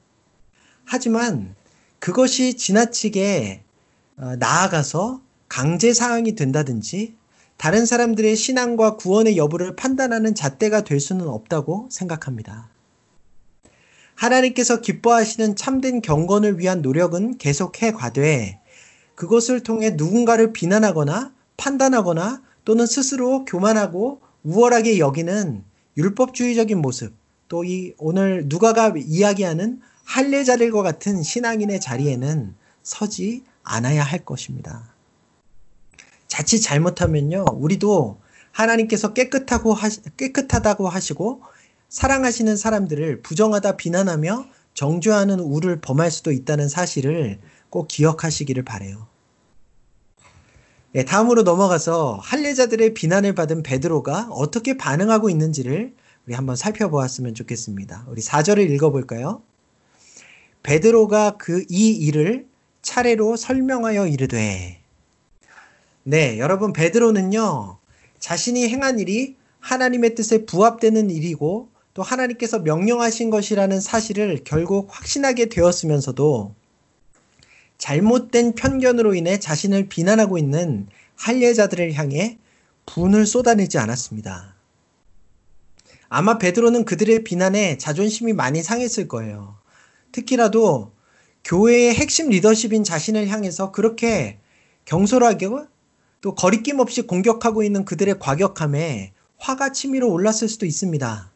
하지만 0.91 1.55
그것이 1.99 2.55
지나치게 2.55 3.63
어, 4.17 4.35
나아가서 4.35 5.21
강제 5.47 5.93
사항이 5.93 6.35
된다든지 6.35 7.15
다른 7.55 7.85
사람들의 7.85 8.35
신앙과 8.35 8.97
구원의 8.97 9.37
여부를 9.37 9.77
판단하는 9.77 10.35
잣대가 10.35 10.83
될 10.83 10.99
수는 10.99 11.29
없다고 11.29 11.87
생각합니다. 11.89 12.67
하나님께서 14.15 14.81
기뻐하시는 14.81 15.55
참된 15.55 16.01
경건을 16.01 16.59
위한 16.59 16.81
노력은 16.81 17.37
계속해 17.37 17.93
가되 17.93 18.59
그것을 19.15 19.63
통해 19.63 19.91
누군가를 19.91 20.51
비난하거나 20.51 21.33
판단하거나 21.55 22.41
또는 22.65 22.85
스스로 22.85 23.45
교만하고 23.45 24.19
우월하게 24.43 24.99
여기는 24.99 25.63
율법주의적인 25.95 26.77
모습, 26.79 27.13
또 27.47 27.63
이 27.63 27.93
오늘 27.97 28.43
누가가 28.47 28.93
이야기하는 28.97 29.79
할례 30.11 30.43
자들과 30.43 30.83
같은 30.83 31.23
신앙인의 31.23 31.79
자리에는 31.79 32.53
서지 32.83 33.45
않아야 33.63 34.03
할 34.03 34.25
것입니다. 34.25 34.93
자칫 36.27 36.59
잘못하면요, 36.59 37.45
우리도 37.53 38.19
하나님께서 38.51 39.13
깨끗하고 39.13 39.73
하시, 39.73 40.01
깨끗하다고 40.17 40.89
하시고 40.89 41.43
사랑하시는 41.87 42.57
사람들을 42.57 43.21
부정하다 43.21 43.77
비난하며 43.77 44.47
정죄하는 44.73 45.39
우를 45.39 45.79
범할 45.79 46.11
수도 46.11 46.33
있다는 46.33 46.67
사실을 46.67 47.39
꼭 47.69 47.87
기억하시기를 47.87 48.65
바래요. 48.65 49.07
네, 50.91 51.05
다음으로 51.05 51.43
넘어가서 51.43 52.19
할례자들의 52.21 52.95
비난을 52.95 53.33
받은 53.33 53.63
베드로가 53.63 54.27
어떻게 54.31 54.75
반응하고 54.75 55.29
있는지를 55.29 55.95
우리 56.27 56.35
한번 56.35 56.57
살펴보았으면 56.57 57.33
좋겠습니다. 57.33 58.07
우리 58.09 58.21
4절을 58.21 58.69
읽어볼까요? 58.71 59.43
베드로가 60.63 61.37
그 61.37 61.65
이 61.69 61.91
일을 61.91 62.47
차례로 62.81 63.35
설명하여 63.35 64.07
이르되 64.07 64.81
네, 66.03 66.39
여러분 66.39 66.73
베드로는요. 66.73 67.77
자신이 68.19 68.67
행한 68.69 68.99
일이 68.99 69.35
하나님의 69.59 70.15
뜻에 70.15 70.45
부합되는 70.45 71.09
일이고 71.11 71.69
또 71.93 72.01
하나님께서 72.01 72.59
명령하신 72.59 73.29
것이라는 73.29 73.79
사실을 73.79 74.41
결국 74.43 74.87
확신하게 74.89 75.47
되었으면서도 75.47 76.55
잘못된 77.77 78.53
편견으로 78.55 79.13
인해 79.15 79.39
자신을 79.39 79.89
비난하고 79.89 80.37
있는 80.37 80.87
할례자들을 81.15 81.93
향해 81.93 82.37
분을 82.85 83.25
쏟아내지 83.25 83.77
않았습니다. 83.77 84.55
아마 86.09 86.37
베드로는 86.37 86.85
그들의 86.85 87.23
비난에 87.23 87.77
자존심이 87.77 88.33
많이 88.33 88.63
상했을 88.63 89.07
거예요. 89.07 89.60
특히라도 90.11 90.91
교회의 91.43 91.95
핵심 91.95 92.29
리더십인 92.29 92.83
자신을 92.83 93.27
향해서 93.27 93.71
그렇게 93.71 94.39
경솔하게 94.85 95.47
또 96.21 96.35
거리낌 96.35 96.79
없이 96.79 97.01
공격하고 97.01 97.63
있는 97.63 97.83
그들의 97.83 98.19
과격함에 98.19 99.13
화가 99.37 99.71
치밀어 99.71 100.07
올랐을 100.07 100.47
수도 100.47 100.65
있습니다. 100.65 101.31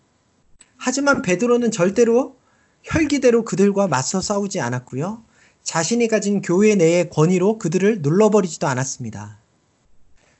하지만 0.78 1.22
베드로는 1.22 1.72
절대로 1.72 2.38
혈기대로 2.84 3.46
그들과 3.46 3.88
맞서 3.88 4.22
싸우지 4.22 4.60
않았고요. 4.60 5.24
자신이 5.64 6.08
가진 6.08 6.42
교회 6.42 6.76
내의 6.76 7.10
권위로 7.10 7.58
그들을 7.58 8.02
눌러버리지도 8.04 8.68
않았습니다. 8.68 9.40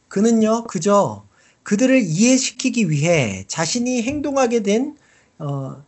그는요, 0.08 0.66
그저 0.66 1.26
그들을 1.64 2.00
이해시키기 2.04 2.92
위해 2.92 3.44
자신이 3.48 4.04
행동하게 4.04 4.62
된 4.62 4.96
어, 5.40 5.84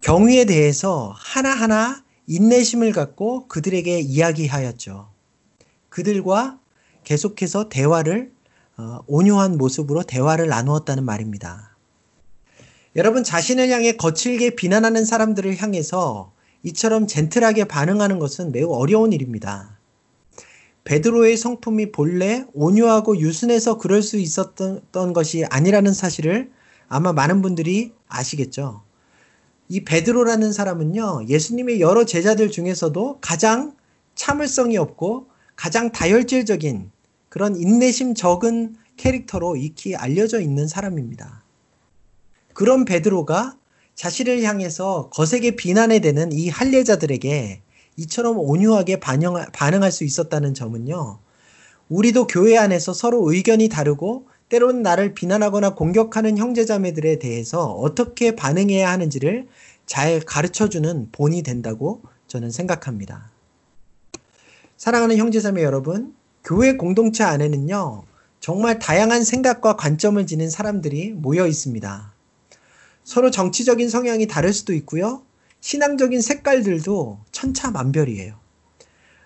경위에 0.00 0.46
대해서 0.46 1.12
하나하나 1.14 2.02
인내심을 2.26 2.92
갖고 2.92 3.46
그들에게 3.48 4.00
이야기하였죠. 4.00 5.10
그들과 5.88 6.58
계속해서 7.04 7.68
대화를 7.68 8.32
어, 8.78 9.00
온유한 9.06 9.58
모습으로 9.58 10.02
대화를 10.04 10.48
나누었다는 10.48 11.04
말입니다. 11.04 11.76
여러분 12.96 13.22
자신을 13.22 13.68
향해 13.68 13.96
거칠게 13.96 14.56
비난하는 14.56 15.04
사람들을 15.04 15.60
향해서 15.60 16.32
이처럼 16.62 17.06
젠틀하게 17.06 17.64
반응하는 17.64 18.18
것은 18.18 18.52
매우 18.52 18.72
어려운 18.72 19.12
일입니다. 19.12 19.78
베드로의 20.84 21.36
성품이 21.36 21.92
본래 21.92 22.46
온유하고 22.54 23.18
유순해서 23.18 23.76
그럴 23.76 24.02
수 24.02 24.16
있었던 24.16 25.12
것이 25.12 25.44
아니라는 25.44 25.92
사실을 25.92 26.50
아마 26.88 27.12
많은 27.12 27.42
분들이 27.42 27.92
아시겠죠. 28.08 28.82
이 29.72 29.84
베드로라는 29.84 30.52
사람은요, 30.52 31.26
예수님의 31.28 31.80
여러 31.80 32.04
제자들 32.04 32.50
중에서도 32.50 33.18
가장 33.20 33.76
참을성이 34.16 34.76
없고 34.76 35.28
가장 35.54 35.92
다혈질적인 35.92 36.90
그런 37.28 37.54
인내심 37.54 38.16
적은 38.16 38.74
캐릭터로 38.96 39.54
익히 39.54 39.94
알려져 39.94 40.40
있는 40.40 40.66
사람입니다. 40.66 41.44
그런 42.52 42.84
베드로가 42.84 43.56
자신을 43.94 44.42
향해서 44.42 45.08
거세게 45.12 45.54
비난에 45.54 46.00
대는 46.00 46.32
이 46.32 46.48
할례자들에게 46.48 47.62
이처럼 47.96 48.38
온유하게 48.40 48.98
반영, 48.98 49.34
반응할 49.52 49.92
수 49.92 50.02
있었다는 50.02 50.52
점은요. 50.52 51.20
우리도 51.88 52.26
교회 52.26 52.58
안에서 52.58 52.92
서로 52.92 53.30
의견이 53.30 53.68
다르고 53.68 54.29
때로는 54.50 54.82
나를 54.82 55.14
비난하거나 55.14 55.74
공격하는 55.74 56.36
형제자매들에 56.36 57.20
대해서 57.20 57.66
어떻게 57.66 58.34
반응해야 58.34 58.90
하는지를 58.90 59.46
잘 59.86 60.20
가르쳐주는 60.20 61.08
본이 61.12 61.42
된다고 61.42 62.02
저는 62.26 62.50
생각합니다. 62.50 63.30
사랑하는 64.76 65.16
형제자매 65.16 65.62
여러분, 65.62 66.14
교회 66.44 66.76
공동체 66.76 67.22
안에는요, 67.22 68.02
정말 68.40 68.78
다양한 68.78 69.22
생각과 69.22 69.76
관점을 69.76 70.26
지닌 70.26 70.50
사람들이 70.50 71.12
모여 71.12 71.46
있습니다. 71.46 72.12
서로 73.04 73.30
정치적인 73.30 73.88
성향이 73.88 74.26
다를 74.26 74.52
수도 74.52 74.72
있고요. 74.74 75.22
신앙적인 75.60 76.20
색깔들도 76.20 77.20
천차만별이에요. 77.30 78.34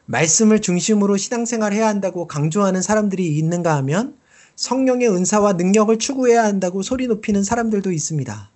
말씀을 0.07 0.61
중심으로 0.61 1.17
신앙생활 1.17 1.73
해야 1.73 1.89
한다고 1.89 2.27
강조하는 2.27 2.83
사람들이 2.83 3.39
있는가 3.39 3.77
하면 3.77 4.19
성령의 4.57 5.09
은사와 5.09 5.55
능력을 5.55 5.99
추구해야 5.99 6.45
한다고 6.45 6.83
소리 6.83 7.07
높이는 7.07 7.43
사람들도 7.43 7.91
있습니다. 7.93 8.51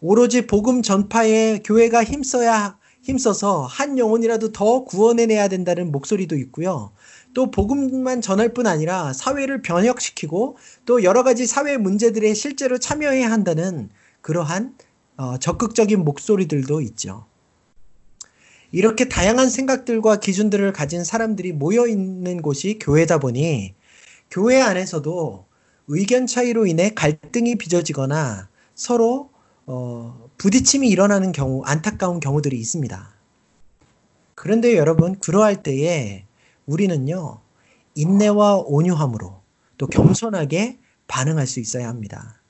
오로지 0.00 0.46
복음 0.46 0.82
전파에 0.82 1.60
교회가 1.64 2.04
힘써야 2.04 2.78
힘써서 3.02 3.62
한 3.62 3.98
영혼이라도 3.98 4.50
더 4.50 4.82
구원해내야 4.84 5.48
된다는 5.48 5.92
목소리도 5.92 6.36
있고요. 6.38 6.90
또 7.34 7.50
복음만 7.52 8.20
전할 8.20 8.52
뿐 8.52 8.66
아니라 8.66 9.12
사회를 9.12 9.62
변혁시키고 9.62 10.56
또 10.86 11.04
여러 11.04 11.22
가지 11.22 11.46
사회 11.46 11.76
문제들에 11.76 12.34
실제로 12.34 12.78
참여해야 12.78 13.30
한다는 13.30 13.90
그러한 14.22 14.74
어, 15.18 15.38
적극적인 15.38 16.04
목소리들도 16.04 16.80
있죠. 16.80 17.26
이렇게 18.72 19.08
다양한 19.08 19.48
생각들과 19.48 20.18
기준들을 20.18 20.72
가진 20.72 21.04
사람들이 21.04 21.52
모여 21.52 21.86
있는 21.86 22.42
곳이 22.42 22.78
교회다 22.80 23.18
보니 23.18 23.75
교회 24.30 24.60
안에서도 24.60 25.46
의견 25.88 26.26
차이로 26.26 26.66
인해 26.66 26.90
갈등이 26.94 27.56
빚어지거나 27.56 28.48
서로 28.74 29.30
어, 29.66 30.28
부딪힘이 30.38 30.88
일어나는 30.88 31.32
경우 31.32 31.62
안타까운 31.64 32.20
경우들이 32.20 32.58
있습니다. 32.58 33.14
그런데 34.34 34.76
여러분 34.76 35.18
그러할 35.18 35.62
때에 35.62 36.24
우리는요 36.66 37.40
인내와 37.94 38.58
온유함으로 38.66 39.40
또 39.78 39.86
겸손하게 39.86 40.78
반응할 41.08 41.46
수 41.46 41.60
있어야 41.60 41.88
합니다. 41.88 42.40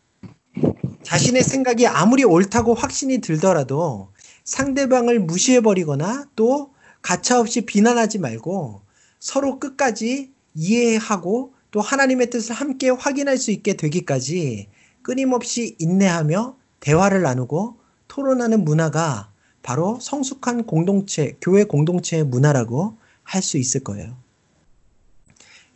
자신의 1.03 1.43
생각이 1.43 1.87
아무리 1.87 2.25
옳다고 2.25 2.75
확신이 2.75 3.19
들더라도 3.19 4.13
상대방을 4.45 5.21
무시해버리거나 5.21 6.31
또 6.35 6.73
가차없이 7.03 7.67
비난하지 7.67 8.19
말고 8.19 8.83
서로 9.21 9.59
끝까지 9.59 10.33
이해하고 10.55 11.55
또 11.71 11.81
하나님의 11.81 12.31
뜻을 12.31 12.55
함께 12.55 12.91
확인할 12.91 13.39
수 13.39 13.51
있게 13.51 13.75
되기까지 13.75 14.69
끊임없이 15.03 15.77
인내하며 15.79 16.57
대화를 16.81 17.23
나누고 17.23 17.79
토론하는 18.09 18.65
문화가 18.65 19.31
바로 19.63 19.99
성숙한 20.01 20.65
공동체, 20.67 21.37
교회 21.41 21.65
공동체의 21.65 22.25
문화라고 22.25 22.97
할 23.25 23.43
수 23.43 23.59
있을 23.59 23.83
거예요. 23.83 24.17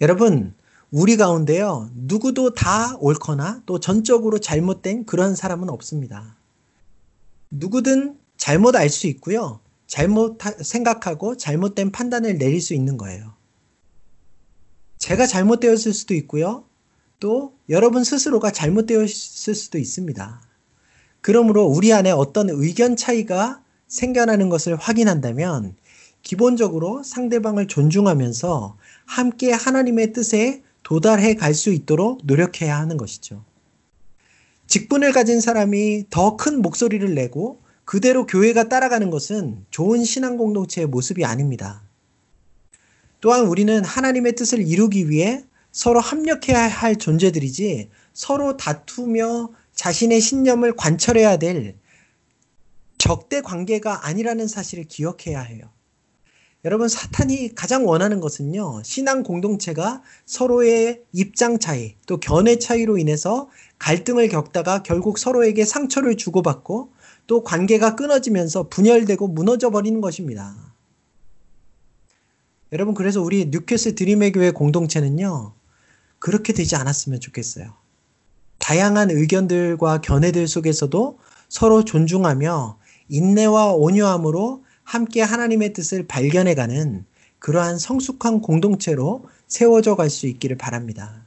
여러분, 0.01 0.55
우리 0.91 1.17
가운데요, 1.17 1.91
누구도 1.95 2.55
다 2.55 2.97
옳거나 2.99 3.63
또 3.67 3.81
전적으로 3.81 4.39
잘못된 4.39 5.05
그런 5.07 5.35
사람은 5.35 5.69
없습니다. 5.69 6.37
누구든 7.51 8.19
잘못 8.37 8.77
알 8.77 8.89
수 8.89 9.07
있고요. 9.09 9.61
잘못 9.87 10.39
생각하고 10.63 11.37
잘못된 11.37 11.93
판단을 11.93 12.39
내릴 12.39 12.61
수 12.61 12.75
있는 12.75 12.97
거예요. 12.97 13.35
제가 15.01 15.27
잘못되었을 15.27 15.93
수도 15.93 16.15
있고요. 16.15 16.65
또 17.19 17.55
여러분 17.69 18.05
스스로가 18.05 18.53
잘못되었을 18.53 19.55
수도 19.55 19.79
있습니다. 19.79 20.43
그러므로 21.23 21.65
우리 21.65 21.93
안에 21.93 22.11
어떤 22.13 22.49
의견 22.51 22.97
차이가 22.97 23.63
생겨나는 23.89 24.49
것을 24.51 24.77
확인한다면 24.77 25.75
기본적으로 26.23 27.03
상대방을 27.03 27.67
존중하면서 27.67 28.77
함께 29.07 29.53
하나님의 29.53 30.13
뜻에 30.13 30.63
도달해 30.83 31.35
갈 31.35 31.55
수 31.55 31.71
있도록 31.73 32.21
노력해야 32.25 32.79
하는 32.79 32.97
것이죠. 32.97 33.45
직분을 34.67 35.13
가진 35.13 35.41
사람이 35.41 36.07
더 36.11 36.37
큰 36.37 36.63
목소리를 36.63 37.15
내고 37.15 37.61
그대로 37.85 38.27
교회가 38.27 38.69
따라가는 38.69 39.11
것은 39.11 39.65
좋은 39.71 40.05
신앙 40.05 40.37
공동체의 40.37 40.87
모습이 40.87 41.25
아닙니다. 41.25 41.83
또한 43.21 43.47
우리는 43.47 43.85
하나님의 43.85 44.35
뜻을 44.35 44.67
이루기 44.67 45.11
위해 45.11 45.45
서로 45.73 46.01
합력해야 46.01 46.67
할 46.69 46.97
존재들이지 46.97 47.91
서로 48.13 48.57
다투며 48.57 49.51
자신의 49.75 50.21
신념을 50.21 50.77
관철해야 50.77 51.37
될 51.37 51.77
적대 52.99 53.41
관계가 53.41 54.07
아니라는 54.07 54.47
사실을 54.47 54.85
기억해야 54.85 55.41
해요. 55.41 55.71
여러분, 56.67 56.89
사탄이 56.89 57.55
가장 57.55 57.89
원하는 57.89 58.21
것은요, 58.21 58.83
신앙 58.85 59.23
공동체가 59.23 60.03
서로의 60.27 61.01
입장 61.11 61.59
차이, 61.59 61.95
또 62.07 62.21
견해 62.21 62.59
차이로 62.59 62.99
인해서 62.99 63.49
갈등을 63.79 64.29
겪다가 64.29 64.83
결국 64.83 65.19
서로에게 65.19 65.65
상처를 65.65 66.19
주고받고 66.19 66.93
또 67.27 67.43
관계가 67.45 67.97
끊어지면서 67.97 68.69
분열되고 68.69 69.29
무너져 69.29 69.71
버리는 69.71 70.03
것입니다. 70.03 70.70
여러분, 72.73 72.95
그래서 72.95 73.21
우리 73.21 73.47
뉴캐슬 73.47 73.95
드림의 73.97 74.33
교회 74.33 74.51
공동체는요, 74.53 75.55
그렇게 76.19 76.53
되지 76.53 76.77
않았으면 76.77 77.21
좋겠어요. 77.21 77.75
다양한 78.59 79.11
의견들과 79.11 80.03
견해들 80.03 80.47
속에서도 80.47 81.19
서로 81.49 81.85
존중하며 81.85 82.79
인내와 83.09 83.73
온유함으로 83.73 84.65
함께 84.85 85.23
하나님의 85.23 85.73
뜻을 85.73 86.07
발견해가는 86.07 87.05
그러한 87.41 87.79
성숙한 87.79 88.41
공동체로 88.41 89.25
세워져 89.49 89.97
갈 89.97 90.11
수 90.11 90.27
있기를 90.27 90.57
바랍니다. 90.59 91.25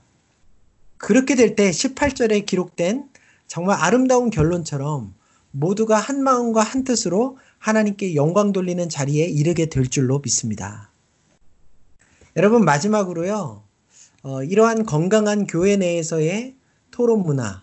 그렇게 0.97 1.35
될 1.35 1.55
때 1.55 1.71
18절에 1.71 2.45
기록된 2.45 3.09
정말 3.47 3.77
아름다운 3.81 4.29
결론처럼 4.29 5.13
모두가 5.51 5.97
한 5.97 6.23
마음과 6.23 6.61
한 6.61 6.83
뜻으로 6.85 7.37
하나님께 7.59 8.15
영광 8.15 8.53
돌리는 8.53 8.87
자리에 8.89 9.25
이르게 9.25 9.65
될 9.67 9.87
줄로 9.87 10.19
믿습니다. 10.19 10.92
여러분 12.35 12.65
마지막으로요. 12.65 13.61
어, 14.23 14.43
이러한 14.43 14.85
건강한 14.85 15.45
교회 15.45 15.75
내에서의 15.77 16.55
토론 16.89 17.21
문화 17.21 17.61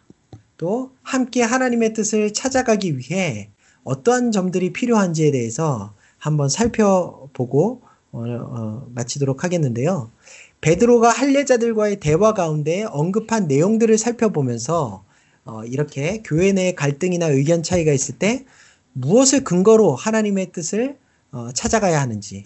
또 0.56 0.92
함께 1.02 1.42
하나님의 1.42 1.92
뜻을 1.92 2.32
찾아가기 2.32 2.96
위해 2.96 3.50
어떠한 3.82 4.30
점들이 4.30 4.72
필요한지에 4.72 5.32
대해서 5.32 5.94
한번 6.18 6.48
살펴보고 6.48 7.82
어, 8.12 8.24
어, 8.24 8.86
마치도록 8.94 9.42
하겠는데요. 9.42 10.12
베드로가 10.60 11.08
할례자들과의 11.08 11.98
대화 11.98 12.34
가운데 12.34 12.84
언급한 12.84 13.48
내용들을 13.48 13.96
살펴보면서 13.98 15.04
어, 15.44 15.64
이렇게 15.64 16.22
교회 16.22 16.52
내 16.52 16.74
갈등이나 16.74 17.26
의견 17.26 17.64
차이가 17.64 17.92
있을 17.92 18.18
때 18.18 18.44
무엇을 18.92 19.42
근거로 19.42 19.96
하나님의 19.96 20.52
뜻을 20.52 20.96
어, 21.32 21.50
찾아가야 21.52 22.00
하는지 22.00 22.44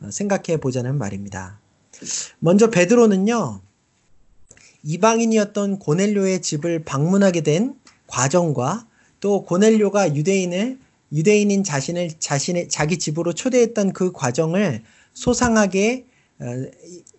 어, 0.00 0.10
생각해 0.10 0.58
보자는 0.58 0.96
말입니다. 0.96 1.58
먼저 2.38 2.70
베드로는요. 2.70 3.60
이방인이었던 4.82 5.78
고넬료의 5.78 6.42
집을 6.42 6.84
방문하게 6.84 7.40
된 7.42 7.74
과정과 8.06 8.86
또 9.20 9.44
고넬료가 9.44 10.14
유대인을 10.14 10.78
유대인인 11.12 11.64
자신을 11.64 12.10
자신의 12.18 12.68
자기 12.68 12.98
집으로 12.98 13.32
초대했던 13.32 13.92
그 13.92 14.12
과정을 14.12 14.82
소상하게 15.14 16.06
어, 16.40 16.44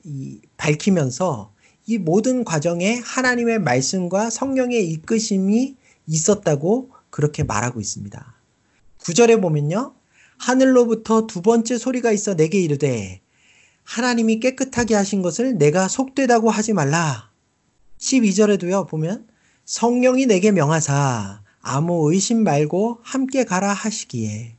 이, 0.04 0.40
밝히면서 0.58 1.52
이 1.88 1.98
모든 1.98 2.44
과정에 2.44 3.00
하나님의 3.04 3.60
말씀과 3.60 4.30
성령의 4.30 4.90
이끄심이 4.90 5.76
있었다고 6.06 6.92
그렇게 7.10 7.44
말하고 7.44 7.80
있습니다. 7.80 8.36
구절에 9.02 9.38
보면요. 9.42 9.94
하늘로부터 10.38 11.28
두 11.28 11.42
번째 11.42 11.78
소리가 11.78 12.12
있어 12.12 12.36
내게 12.36 12.60
이르되 12.62 13.22
하나님이 13.88 14.42
깨끗하게 14.42 14.96
하신 14.96 15.22
것을 15.22 15.58
내가 15.58 15.88
속되다고 15.88 16.50
하지 16.50 16.74
말라. 16.74 17.32
12절에도요. 18.00 18.88
보면 18.90 19.26
성령이 19.64 20.26
내게 20.26 20.52
명하사 20.52 21.42
아무 21.62 22.12
의심 22.12 22.44
말고 22.44 23.00
함께 23.02 23.46
가라 23.46 23.72
하시기에 23.72 24.56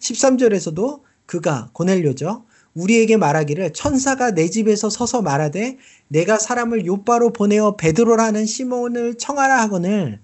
13절에서도 0.00 1.00
그가 1.26 1.70
고넬료죠. 1.72 2.44
우리에게 2.74 3.16
말하기를 3.16 3.72
천사가 3.72 4.32
내 4.32 4.48
집에서 4.48 4.90
서서 4.90 5.22
말하되 5.22 5.78
내가 6.08 6.38
사람을 6.38 6.84
요바로 6.84 7.32
보내어 7.32 7.76
베드로라는 7.76 8.46
시몬을 8.46 9.16
청하라 9.16 9.60
하거늘 9.60 10.20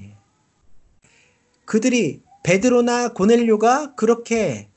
예. 0.00 0.14
그들이 1.64 2.22
베드로나 2.42 3.12
고넬료가 3.12 3.94
그렇게 3.94 4.69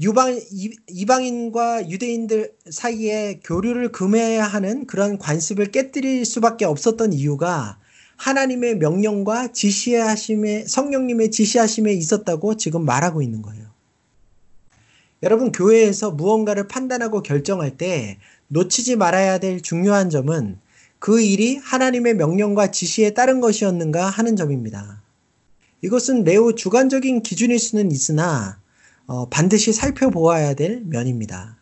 유방, 0.00 0.40
이방인과 0.88 1.90
유대인들 1.90 2.54
사이에 2.70 3.40
교류를 3.44 3.92
금해야 3.92 4.44
하는 4.44 4.86
그런 4.86 5.18
관습을 5.18 5.66
깨뜨릴 5.66 6.24
수밖에 6.24 6.64
없었던 6.64 7.12
이유가 7.12 7.78
하나님의 8.16 8.78
명령과 8.78 9.52
지시하심에 9.52 10.64
성령님의 10.66 11.30
지시하심에 11.30 11.92
있었다고 11.92 12.56
지금 12.56 12.84
말하고 12.86 13.20
있는 13.20 13.42
거예요. 13.42 13.66
여러분 15.22 15.52
교회에서 15.52 16.12
무언가를 16.12 16.66
판단하고 16.66 17.22
결정할 17.22 17.76
때 17.76 18.18
놓치지 18.48 18.96
말아야 18.96 19.38
될 19.38 19.60
중요한 19.60 20.08
점은 20.08 20.58
그 20.98 21.20
일이 21.20 21.56
하나님의 21.56 22.14
명령과 22.14 22.70
지시에 22.70 23.10
따른 23.10 23.40
것이었는가 23.40 24.08
하는 24.08 24.36
점입니다. 24.36 25.02
이것은 25.82 26.24
매우 26.24 26.54
주관적인 26.54 27.22
기준일 27.22 27.58
수는 27.58 27.90
있으나 27.90 28.59
어, 29.10 29.28
반드시 29.28 29.72
살펴보아야 29.72 30.54
될 30.54 30.82
면입니다. 30.84 31.56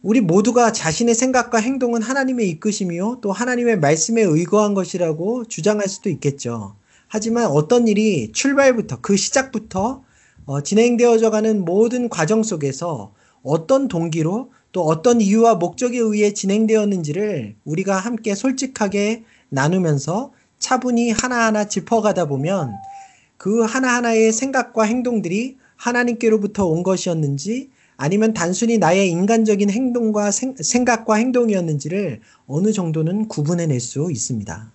우리 0.00 0.22
모두가 0.22 0.72
자신의 0.72 1.14
생각과 1.14 1.58
행동은 1.58 2.00
하나님의 2.00 2.48
이끄심이요 2.48 3.18
또 3.20 3.30
하나님의 3.30 3.80
말씀에 3.80 4.22
의거한 4.22 4.72
것이라고 4.72 5.44
주장할 5.44 5.88
수도 5.88 6.08
있겠죠. 6.08 6.76
하지만 7.06 7.48
어떤 7.48 7.86
일이 7.86 8.32
출발부터 8.32 9.02
그 9.02 9.18
시작부터 9.18 10.02
어, 10.46 10.62
진행되어져 10.62 11.28
가는 11.28 11.66
모든 11.66 12.08
과정 12.08 12.42
속에서 12.42 13.12
어떤 13.42 13.88
동기로 13.88 14.52
또 14.72 14.84
어떤 14.86 15.20
이유와 15.20 15.56
목적에 15.56 15.98
의해 15.98 16.32
진행되었는지를 16.32 17.56
우리가 17.66 17.98
함께 17.98 18.34
솔직하게 18.34 19.24
나누면서 19.50 20.32
차분히 20.58 21.10
하나하나 21.10 21.68
짚어가다 21.68 22.24
보면 22.24 22.72
그 23.44 23.60
하나하나의 23.60 24.32
생각과 24.32 24.84
행동들이 24.84 25.58
하나님께로부터 25.76 26.64
온 26.64 26.82
것이었는지 26.82 27.68
아니면 27.98 28.32
단순히 28.32 28.78
나의 28.78 29.10
인간적인 29.10 29.68
행동과 29.68 30.30
생, 30.30 30.54
각과 30.86 31.16
행동이었는지를 31.16 32.22
어느 32.46 32.72
정도는 32.72 33.28
구분해낼 33.28 33.80
수 33.80 34.10
있습니다. 34.10 34.72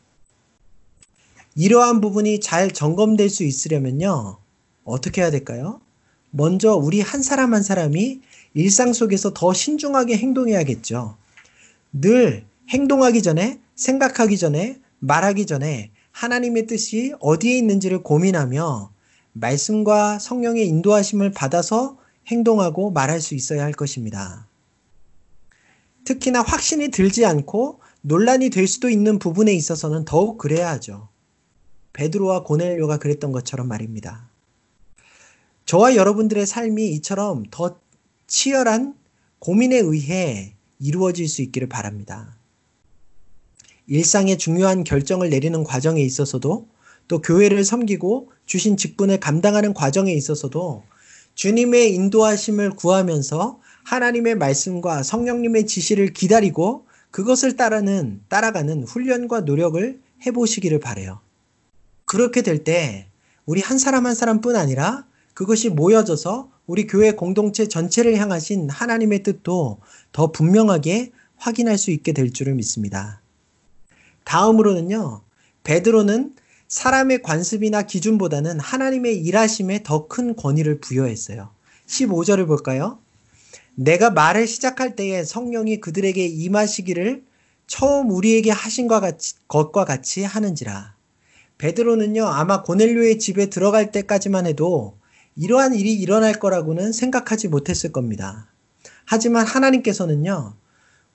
이러한 1.55 1.99
부분이 1.99 2.41
잘 2.41 2.69
점검될 2.69 3.31
수 3.31 3.43
있으려면요. 3.43 4.37
어떻게 4.83 5.21
해야 5.21 5.31
될까요? 5.31 5.81
먼저 6.29 6.75
우리 6.75 7.01
한 7.01 7.23
사람 7.23 7.55
한 7.55 7.63
사람이 7.63 8.21
일상 8.53 8.93
속에서 8.93 9.33
더 9.33 9.51
신중하게 9.51 10.15
행동해야겠죠. 10.15 11.17
늘 11.91 12.45
행동하기 12.69 13.23
전에, 13.23 13.59
생각하기 13.73 14.37
전에, 14.37 14.79
말하기 14.99 15.47
전에 15.47 15.89
하나님의 16.19 16.67
뜻이 16.67 17.13
어디에 17.21 17.57
있는지를 17.57 18.03
고민하며 18.03 18.91
말씀과 19.31 20.19
성령의 20.19 20.67
인도하심을 20.67 21.31
받아서 21.31 21.97
행동하고 22.27 22.91
말할 22.91 23.21
수 23.21 23.35
있어야 23.35 23.63
할 23.63 23.71
것입니다. 23.71 24.45
특히나 26.03 26.41
확신이 26.41 26.89
들지 26.89 27.25
않고 27.25 27.79
논란이 28.01 28.49
될 28.49 28.67
수도 28.67 28.89
있는 28.89 29.17
부분에 29.17 29.53
있어서는 29.53 30.03
더욱 30.03 30.37
그래야 30.37 30.71
하죠. 30.71 31.07
베드로와 31.93 32.43
고넬료가 32.43 32.97
그랬던 32.97 33.31
것처럼 33.31 33.69
말입니다. 33.69 34.29
저와 35.65 35.95
여러분들의 35.95 36.45
삶이 36.45 36.89
이처럼 36.95 37.45
더 37.49 37.79
치열한 38.27 38.95
고민에 39.39 39.77
의해 39.77 40.53
이루어질 40.79 41.29
수 41.29 41.41
있기를 41.43 41.69
바랍니다. 41.69 42.38
일상의 43.89 44.37
중요한 44.37 44.83
결정을 44.83 45.31
내리는 45.31 45.63
과정에 45.63 46.01
있어서도 46.01 46.67
또 47.07 47.21
교회를 47.21 47.63
섬기고 47.63 48.29
주신 48.45 48.77
직분을 48.77 49.19
감당하는 49.19 49.73
과정에 49.73 50.13
있어서도 50.13 50.83
주님의 51.33 51.95
인도하심을 51.95 52.71
구하면서 52.71 53.59
하나님의 53.85 54.35
말씀과 54.35 55.01
성령님의 55.01 55.65
지시를 55.65 56.13
기다리고 56.13 56.85
그것을 57.09 57.55
따르는 57.55 58.21
따라가는 58.29 58.83
훈련과 58.83 59.41
노력을 59.41 59.99
해보시기를 60.25 60.79
바래요. 60.79 61.19
그렇게 62.05 62.43
될 62.43 62.63
때 62.63 63.07
우리 63.45 63.61
한 63.61 63.79
사람 63.79 64.05
한 64.05 64.13
사람뿐 64.13 64.55
아니라 64.55 65.07
그것이 65.33 65.69
모여져서 65.69 66.51
우리 66.67 66.85
교회 66.85 67.13
공동체 67.13 67.67
전체를 67.67 68.17
향하신 68.17 68.69
하나님의 68.69 69.23
뜻도 69.23 69.79
더 70.11 70.31
분명하게 70.31 71.11
확인할 71.37 71.79
수 71.79 71.89
있게 71.89 72.13
될 72.13 72.31
줄을 72.31 72.53
믿습니다. 72.53 73.18
다음으로는요, 74.29 75.23
베드로는 75.63 76.35
사람의 76.67 77.23
관습이나 77.23 77.81
기준보다는 77.81 78.59
하나님의 78.59 79.17
일하심에 79.21 79.81
더 79.81 80.07
큰 80.07 80.35
권위를 80.35 80.79
부여했어요. 80.81 81.49
15절을 81.87 82.45
볼까요? 82.45 82.99
내가 83.73 84.11
말을 84.11 84.45
시작할 84.45 84.95
때에 84.95 85.23
성령이 85.23 85.79
그들에게 85.79 86.23
임하시기를 86.23 87.23
처음 87.65 88.11
우리에게 88.11 88.51
하신 88.51 88.87
것과 88.87 89.85
같이 89.85 90.23
하는지라. 90.23 90.93
베드로는요, 91.57 92.23
아마 92.23 92.61
고넬료의 92.61 93.17
집에 93.17 93.47
들어갈 93.47 93.91
때까지만 93.91 94.45
해도 94.45 94.95
이러한 95.37 95.73
일이 95.73 95.95
일어날 95.95 96.33
거라고는 96.33 96.91
생각하지 96.91 97.47
못했을 97.47 97.91
겁니다. 97.91 98.45
하지만 99.05 99.47
하나님께서는요, 99.47 100.53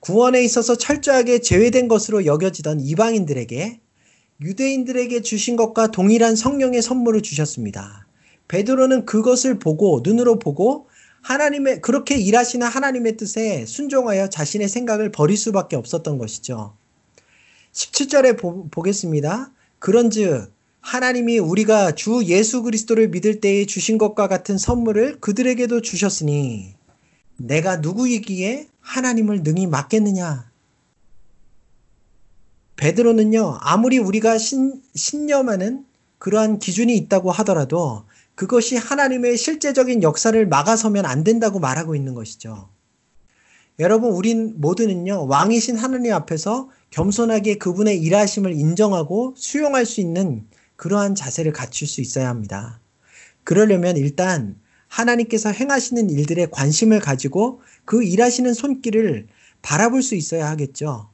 구원에 0.05 0.45
있어서 0.45 0.77
철저하게 0.77 1.39
제외된 1.39 1.89
것으로 1.89 2.27
여겨지던 2.27 2.81
이방인들에게 2.81 3.81
유대인들에게 4.43 5.23
주신 5.23 5.57
것과 5.57 5.87
동일한 5.87 6.37
성령의 6.37 6.83
선물을 6.83 7.23
주셨습니다. 7.23 8.07
베드로는 8.49 9.07
그것을 9.07 9.59
보고 9.59 10.03
눈으로 10.05 10.39
보고 10.39 10.89
하나님의 11.23 11.81
그렇게 11.81 12.17
일하시는 12.17 12.67
하나님의 12.67 13.17
뜻에 13.17 13.65
순종하여 13.65 14.29
자신의 14.29 14.69
생각을 14.69 15.11
버릴 15.11 15.39
수밖에 15.39 15.75
없었던 15.77 16.19
것이죠. 16.19 16.77
17절에 17.73 18.39
보, 18.39 18.69
보겠습니다. 18.69 19.53
그런즉 19.79 20.53
하나님이 20.83 21.39
우리가 21.39 21.93
주 21.93 22.23
예수 22.27 22.63
그리스도를 22.63 23.09
믿을 23.09 23.41
때에 23.41 23.65
주신 23.65 23.97
것과 23.97 24.29
같은 24.29 24.59
선물을 24.59 25.21
그들에게도 25.21 25.81
주셨으니 25.81 26.75
내가 27.37 27.77
누구이기에 27.77 28.69
하나님을 28.81 29.43
능히 29.43 29.67
맡겠느냐? 29.67 30.51
베드로는요, 32.77 33.59
아무리 33.61 33.99
우리가 33.99 34.39
신, 34.39 34.83
신념하는 34.95 35.87
그러한 36.19 36.59
기준이 36.59 36.97
있다고 36.97 37.31
하더라도 37.31 38.05
그것이 38.35 38.77
하나님의 38.77 39.37
실제적인 39.37 40.03
역사를 40.03 40.47
막아서면 40.47 41.07
안 41.07 41.23
된다고 41.23 41.61
말하고 41.61 41.95
있는 41.95 42.15
것이죠. 42.15 42.69
여러분, 43.79 44.13
우린 44.13 44.61
모두는요, 44.61 45.27
왕이신 45.27 45.77
하나님 45.77 46.13
앞에서 46.13 46.71
겸손하게 46.91 47.59
그분의 47.59 48.01
일하심을 48.03 48.53
인정하고 48.53 49.35
수용할 49.37 49.85
수 49.85 50.01
있는 50.01 50.47
그러한 50.77 51.15
자세를 51.15 51.53
갖출 51.53 51.87
수 51.87 52.01
있어야 52.01 52.29
합니다. 52.29 52.81
그러려면 53.45 53.97
일단 53.97 54.61
하나님께서 54.95 55.51
행하시는 55.51 56.09
일들에 56.11 56.47
관심을 56.47 57.01
가지고 57.01 57.61
그 57.85 58.05
일하시는 58.05 58.55
손길을 58.55 59.27
바라볼 59.63 60.03
수 60.03 60.15
있어야 60.15 60.49
하겠죠. 60.51 61.11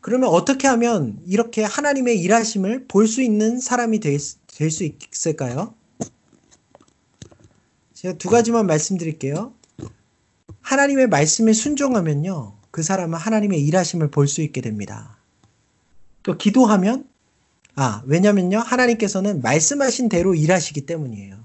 그러면 0.00 0.28
어떻게 0.30 0.66
하면 0.68 1.18
이렇게 1.26 1.62
하나님의 1.62 2.20
일하심을 2.20 2.86
볼 2.88 3.06
수 3.06 3.22
있는 3.22 3.60
사람이 3.60 4.00
될 4.00 4.18
수 4.18 4.84
있을까요? 4.84 5.74
제가 7.94 8.18
두 8.18 8.28
가지만 8.28 8.66
말씀드릴게요. 8.66 9.54
하나님의 10.60 11.08
말씀에 11.08 11.52
순종하면요. 11.52 12.56
그 12.70 12.82
사람은 12.82 13.18
하나님의 13.18 13.64
일하심을 13.64 14.10
볼 14.10 14.26
수 14.26 14.42
있게 14.42 14.60
됩니다. 14.60 15.18
또 16.22 16.36
기도하면 16.36 17.08
아, 17.76 18.02
왜냐면요. 18.06 18.58
하나님께서는 18.58 19.42
말씀하신 19.42 20.08
대로 20.08 20.34
일하시기 20.34 20.86
때문이에요. 20.86 21.43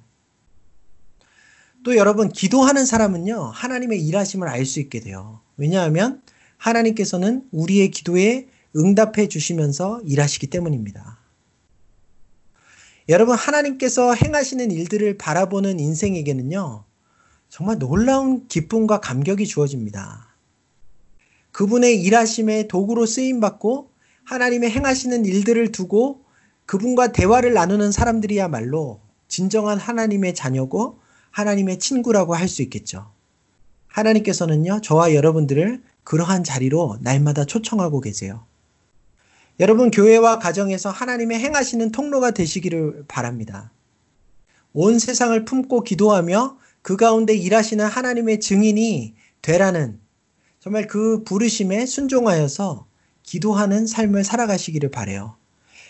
또 1.90 1.96
여러분, 1.96 2.30
기도하는 2.30 2.86
사람은요. 2.86 3.46
하나님의 3.52 4.06
일하심을 4.06 4.48
알 4.48 4.64
수 4.64 4.80
있게 4.80 5.00
돼요. 5.00 5.40
왜냐하면 5.58 6.22
하나님께서는 6.58 7.48
우리의 7.52 7.90
기도에 7.90 8.48
응답해 8.76 9.28
주시면서 9.28 10.00
일하시기 10.06 10.46
때문입니다. 10.52 11.18
여러분, 13.10 13.36
하나님께서 13.36 14.14
행하시는 14.14 14.70
일들을 14.70 15.18
바라보는 15.18 15.80
인생에게는요, 15.80 16.84
정말 17.50 17.80
놀라운 17.80 18.48
기쁨과 18.48 19.00
감격이 19.00 19.48
주어집니다. 19.48 20.36
그분의 21.52 22.04
일하심의 22.04 22.68
도구로 22.68 23.08
쓰임 23.08 23.40
받고 23.40 23.90
하나님의 24.26 24.70
행하시는 24.70 25.26
일들을 25.26 25.72
두고 25.72 26.24
그분과 26.68 27.14
대화를 27.14 27.54
나누는 27.54 27.92
사람들이야말로 27.92 29.00
진정한 29.28 29.80
하나님의 29.80 30.36
자녀고 30.36 30.99
하나님의 31.32 31.80
친구라고 31.80 32.36
할 32.36 32.48
수 32.48 32.62
있겠죠. 32.64 33.12
하나님께서는요, 33.88 34.82
저와 34.82 35.14
여러분들을 35.14 35.82
그러한 36.04 36.44
자리로 36.44 36.98
날마다 37.02 37.46
초청하고 37.46 38.02
계세요. 38.02 38.46
여러분, 39.60 39.92
교회와 39.92 40.40
가정에서 40.40 40.90
하나님의 40.90 41.40
행하시는 41.40 41.92
통로가 41.92 42.32
되시기를 42.32 43.06
바랍니다. 43.08 43.72
온 44.74 45.00
세상을 45.00 45.44
품고 45.46 45.84
기도하며 45.84 46.58
그 46.82 46.96
가운데 46.96 47.36
일하시는 47.36 47.86
하나님의 47.86 48.40
증인이 48.40 49.16
되라는 49.42 50.00
정말 50.60 50.88
그 50.88 51.24
부르심에 51.24 51.86
순종하여서 51.86 52.88
기도하는 53.24 53.86
삶을 53.86 54.24
살아가시기를 54.24 54.92
바래요. 54.92 55.36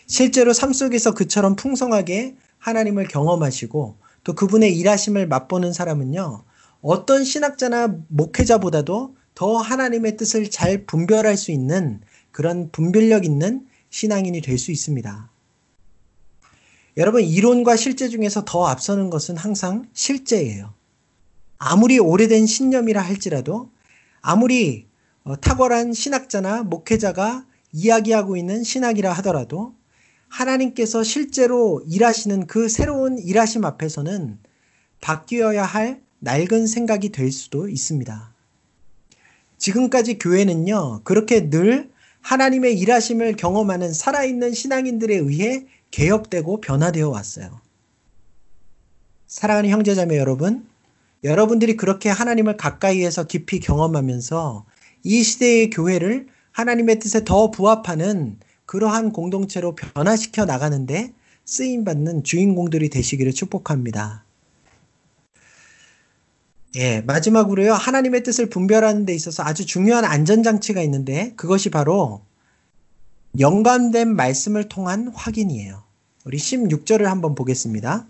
실제로 0.07 0.53
삶 0.53 0.73
속에서 0.73 1.13
그처럼 1.13 1.55
풍성하게 1.55 2.35
하나님을 2.57 3.07
경험하시고 3.07 3.97
또 4.29 4.35
그분의 4.35 4.77
일하심을 4.77 5.27
맛보는 5.27 5.73
사람은요. 5.73 6.43
어떤 6.83 7.23
신학자나 7.23 7.95
목회자보다도 8.09 9.15
더 9.33 9.57
하나님의 9.57 10.17
뜻을 10.17 10.51
잘 10.51 10.85
분별할 10.85 11.35
수 11.35 11.51
있는 11.51 11.99
그런 12.29 12.69
분별력 12.71 13.25
있는 13.25 13.65
신앙인이 13.89 14.39
될 14.41 14.59
수 14.59 14.71
있습니다. 14.71 15.31
여러분, 16.97 17.23
이론과 17.23 17.75
실제 17.75 18.07
중에서 18.07 18.45
더 18.45 18.67
앞서는 18.67 19.09
것은 19.09 19.35
항상 19.35 19.87
실제예요. 19.93 20.75
아무리 21.57 21.97
오래된 21.97 22.45
신념이라 22.45 23.01
할지라도 23.01 23.71
아무리 24.21 24.85
어, 25.23 25.37
탁월한 25.37 25.93
신학자나 25.93 26.61
목회자가 26.61 27.47
이야기하고 27.73 28.37
있는 28.37 28.63
신학이라 28.63 29.11
하더라도 29.13 29.73
하나님께서 30.29 31.03
실제로 31.03 31.81
일하시는 31.87 32.47
그 32.47 32.69
새로운 32.69 33.17
일하심 33.17 33.65
앞에서는 33.65 34.39
바뀌어야 35.01 35.63
할 35.63 36.01
낡은 36.19 36.67
생각이 36.67 37.09
될 37.09 37.31
수도 37.31 37.67
있습니다. 37.67 38.33
지금까지 39.57 40.19
교회는요, 40.19 41.01
그렇게 41.03 41.49
늘 41.49 41.89
하나님의 42.21 42.77
일하심을 42.79 43.35
경험하는 43.35 43.93
살아있는 43.93 44.53
신앙인들에 44.53 45.15
의해 45.15 45.65
개혁되고 45.91 46.61
변화되어 46.61 47.09
왔어요. 47.09 47.61
사랑하는 49.27 49.69
형제자매 49.69 50.17
여러분, 50.17 50.67
여러분들이 51.23 51.75
그렇게 51.75 52.09
하나님을 52.09 52.57
가까이에서 52.57 53.25
깊이 53.25 53.59
경험하면서 53.59 54.65
이 55.03 55.23
시대의 55.23 55.69
교회를 55.69 56.27
하나님의 56.51 56.99
뜻에 56.99 57.23
더 57.23 57.51
부합하는 57.51 58.39
그러한 58.69 59.13
공동체로 59.13 59.73
변화시켜 59.73 60.45
나가는데 60.45 61.11
쓰임받는 61.45 62.23
주인공들이 62.23 62.91
되시기를 62.91 63.33
축복합니다. 63.33 64.23
예, 66.75 67.01
마지막으로요. 67.01 67.73
하나님의 67.73 68.21
뜻을 68.21 68.47
분별하는 68.51 69.07
데 69.07 69.15
있어서 69.15 69.41
아주 69.41 69.65
중요한 69.65 70.05
안전장치가 70.05 70.83
있는데 70.83 71.33
그것이 71.35 71.71
바로 71.71 72.21
연관된 73.39 74.15
말씀을 74.15 74.69
통한 74.69 75.07
확인이에요. 75.15 75.81
우리 76.25 76.37
16절을 76.37 77.05
한번 77.05 77.33
보겠습니다. 77.33 78.05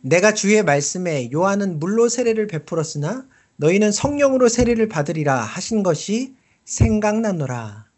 내가 0.00 0.34
주의 0.34 0.60
말씀에 0.64 1.30
요한은 1.32 1.78
물로 1.78 2.08
세례를 2.08 2.48
베풀었으나 2.48 3.24
너희는 3.54 3.92
성령으로 3.92 4.48
세례를 4.48 4.88
받으리라 4.88 5.42
하신 5.42 5.84
것이 5.84 6.34
생각나노라. 6.64 7.91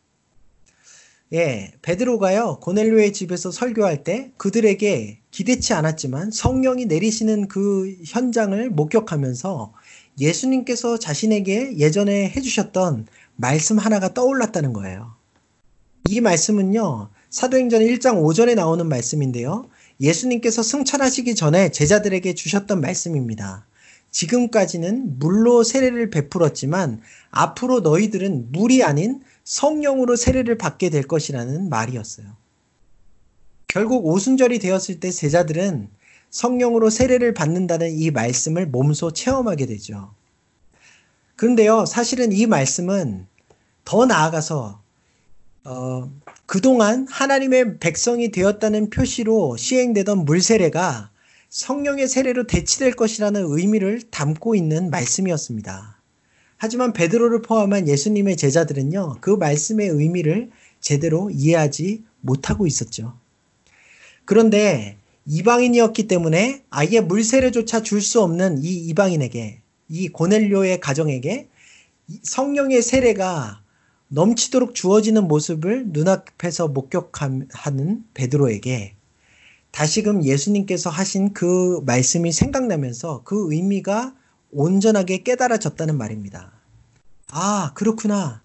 예, 1.32 1.72
베드로가요, 1.82 2.58
고넬료의 2.60 3.12
집에서 3.12 3.50
설교할 3.50 4.04
때 4.04 4.30
그들에게 4.37 5.20
기대치 5.30 5.72
않았지만 5.72 6.30
성령이 6.30 6.87
내리시는 6.87 7.48
그 7.48 7.96
현장을 8.06 8.70
목격하면서 8.70 9.72
예수님께서 10.20 10.98
자신에게 10.98 11.78
예전에 11.78 12.28
해주셨던 12.28 13.06
말씀 13.37 13.78
하나가 13.78 14.14
떠올랐다는 14.14 14.72
거예요. 14.72 15.14
이 16.08 16.20
말씀은요, 16.20 17.08
사도행전 17.30 17.80
1장 17.80 18.22
5절에 18.22 18.54
나오는 18.54 18.87
말씀인데요. 18.87 19.68
예수님께서 20.00 20.62
승천하시기 20.62 21.34
전에 21.34 21.70
제자들에게 21.70 22.34
주셨던 22.34 22.80
말씀입니다. 22.80 23.66
지금까지는 24.10 25.18
물로 25.18 25.64
세례를 25.64 26.10
베풀었지만 26.10 27.00
앞으로 27.30 27.80
너희들은 27.80 28.52
물이 28.52 28.84
아닌 28.84 29.20
성령으로 29.44 30.16
세례를 30.16 30.59
받게 30.59 30.90
될 30.90 31.04
것이라는 31.04 31.68
말이었어요. 31.68 32.26
결국 33.68 34.07
오순절이 34.07 34.59
되었을 34.59 35.00
때 35.00 35.11
제자들은 35.11 35.90
성령으로 36.30 36.90
세례를 36.90 37.35
받는다는 37.35 37.92
이 37.92 38.11
말씀을 38.11 38.66
몸소 38.66 39.12
체험하게 39.12 39.66
되죠. 39.66 40.14
그런데요, 41.37 41.85
사실은 41.87 42.33
이 42.33 42.46
말씀은 42.46 43.26
더 43.85 44.07
나아가서 44.07 44.83
어, 45.64 46.12
그동안 46.46 47.07
하나님의 47.09 47.78
백성이 47.78 48.30
되었다는 48.30 48.90
표시로 48.90 49.57
시행되던 49.57 50.24
물세례가 50.24 51.11
성령의 51.48 52.09
세례로 52.09 52.46
대치될 52.46 52.94
것이라는 52.94 53.44
의미를 53.46 54.02
담고 54.02 54.54
있는 54.54 54.90
말씀이었습니다. 54.90 55.98
하지만 56.64 56.94
베드로를 56.94 57.42
포함한 57.42 57.88
예수님의 57.88 58.38
제자들은요, 58.38 59.18
그 59.20 59.29
말씀의 59.29 59.87
의미를 59.87 60.48
제대로 60.81 61.29
이해하지 61.29 62.03
못하고 62.22 62.66
있었죠. 62.66 63.12
그런데 64.24 64.96
이방인이었기 65.27 66.07
때문에 66.07 66.62
아예 66.70 67.00
물세례조차 67.00 67.83
줄 67.83 68.00
수 68.00 68.22
없는 68.22 68.64
이 68.64 68.77
이방인에게, 68.88 69.61
이 69.90 70.09
고넬료의 70.09 70.81
가정에게 70.81 71.48
성령의 72.22 72.81
세례가 72.81 73.61
넘치도록 74.09 74.74
주어지는 74.74 75.29
모습을 75.29 75.88
눈앞에서 75.88 76.68
목격하는 76.68 78.05
베드로에게 78.14 78.94
다시금 79.70 80.24
예수님께서 80.24 80.88
하신 80.88 81.35
그 81.35 81.83
말씀이 81.85 82.33
생각나면서 82.33 83.20
그 83.24 83.53
의미가 83.53 84.14
온전하게 84.54 85.22
깨달아졌다는 85.22 85.98
말입니다. 85.98 86.52
아, 87.30 87.72
그렇구나. 87.74 88.42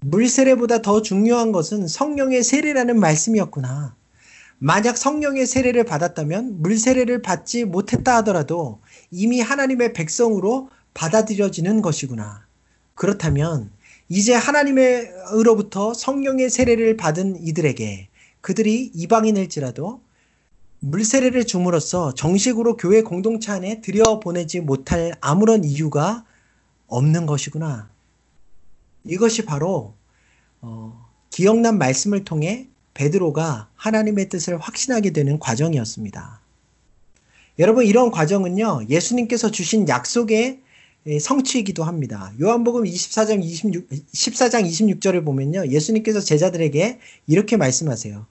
물세례보다 0.00 0.82
더 0.82 1.02
중요한 1.02 1.52
것은 1.52 1.88
성령의 1.88 2.42
세례라는 2.42 3.00
말씀이었구나. 3.00 3.96
만약 4.58 4.96
성령의 4.96 5.46
세례를 5.46 5.84
받았다면 5.84 6.62
물세례를 6.62 7.22
받지 7.22 7.64
못했다 7.64 8.16
하더라도 8.16 8.80
이미 9.10 9.40
하나님의 9.40 9.92
백성으로 9.92 10.70
받아들여지는 10.94 11.82
것이구나. 11.82 12.46
그렇다면 12.94 13.70
이제 14.08 14.34
하나님의로부터 14.34 15.92
성령의 15.92 16.48
세례를 16.48 16.96
받은 16.96 17.42
이들에게 17.42 18.08
그들이 18.40 18.92
이방인일지라도 18.94 20.00
물세례를 20.86 21.46
줌으로써 21.46 22.14
정식으로 22.14 22.76
교회 22.76 23.02
공동체 23.02 23.50
안에 23.50 23.80
들여보내지 23.80 24.60
못할 24.60 25.14
아무런 25.20 25.64
이유가 25.64 26.24
없는 26.86 27.26
것이구나. 27.26 27.90
이것이 29.04 29.44
바로 29.44 29.94
어, 30.60 31.08
기억난 31.30 31.78
말씀을 31.78 32.24
통해 32.24 32.68
베드로가 32.94 33.68
하나님의 33.74 34.28
뜻을 34.28 34.58
확신하게 34.58 35.10
되는 35.10 35.38
과정이었습니다. 35.38 36.40
여러분 37.58 37.84
이런 37.84 38.10
과정은요 38.10 38.86
예수님께서 38.88 39.50
주신 39.50 39.88
약속의 39.88 40.60
성취이기도 41.20 41.84
합니다. 41.84 42.32
요한복음 42.40 42.84
24장 42.84 43.42
26 43.42 43.88
14장 43.88 44.64
26절을 44.64 45.24
보면요 45.24 45.68
예수님께서 45.68 46.20
제자들에게 46.20 47.00
이렇게 47.26 47.56
말씀하세요. 47.56 48.26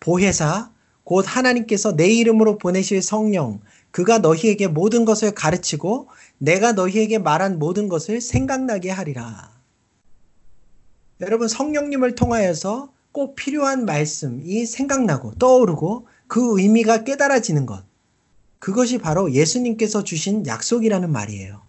보혜사 0.00 0.70
곧 1.08 1.24
하나님께서 1.26 1.96
내 1.96 2.06
이름으로 2.06 2.58
보내실 2.58 3.00
성령 3.00 3.60
그가 3.92 4.18
너희에게 4.18 4.66
모든 4.66 5.06
것을 5.06 5.30
가르치고 5.30 6.08
내가 6.36 6.72
너희에게 6.72 7.16
말한 7.16 7.58
모든 7.58 7.88
것을 7.88 8.20
생각나게 8.20 8.90
하리라. 8.90 9.50
여러분 11.22 11.48
성령님을 11.48 12.14
통하여서 12.14 12.92
꼭 13.12 13.36
필요한 13.36 13.86
말씀이 13.86 14.66
생각나고 14.66 15.36
떠오르고 15.36 16.06
그 16.26 16.60
의미가 16.60 17.04
깨달아지는 17.04 17.64
것. 17.64 17.84
그것이 18.58 18.98
바로 18.98 19.32
예수님께서 19.32 20.04
주신 20.04 20.46
약속이라는 20.46 21.10
말이에요. 21.10 21.62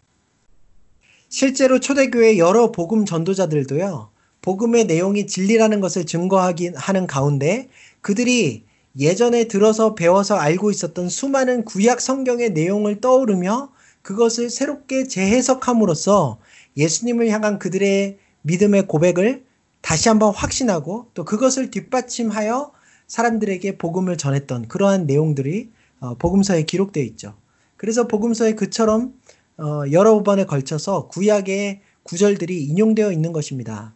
실제로 1.30 1.80
초대교회 1.80 2.40
여러 2.40 2.74
복음 2.74 3.06
전도자들도요. 3.06 4.10
복음의 4.42 4.88
내용이 4.88 5.28
진리라는 5.28 5.80
것을 5.80 6.06
증거하기 6.06 6.72
하는 6.76 7.08
가운데 7.08 7.70
그들이 8.02 8.68
예전에 8.98 9.48
들어서 9.48 9.96
배워서 9.96 10.36
알고 10.36 10.72
있었던 10.72 11.10
수많은 11.10 11.66
구약 11.66 12.02
성경의 12.02 12.52
내용을 12.52 13.02
떠오르며 13.02 13.72
그것을 14.02 14.50
새롭게 14.50 15.08
재해석함으로써 15.08 16.40
예수님을 16.78 17.30
향한 17.30 17.60
그들의 17.60 18.18
믿음의 18.42 18.88
고백을 18.88 19.44
다시 19.82 20.10
한번 20.10 20.34
확신하고 20.34 21.08
또 21.14 21.26
그것을 21.26 21.72
뒷받침하여 21.72 22.72
사람들에게 23.08 23.78
복음을 23.78 24.18
전했던 24.18 24.68
그러한 24.68 25.06
내용들이 25.06 25.72
어, 26.00 26.16
복음서에 26.16 26.64
기록되어 26.64 27.04
있죠. 27.04 27.36
그래서 27.76 28.08
복음서에 28.08 28.54
그처럼 28.54 29.14
어, 29.58 29.84
여러 29.92 30.22
번에 30.24 30.46
걸쳐서 30.46 31.08
구약의 31.08 31.82
구절들이 32.04 32.64
인용되어 32.66 33.12
있는 33.12 33.34
것입니다. 33.34 33.94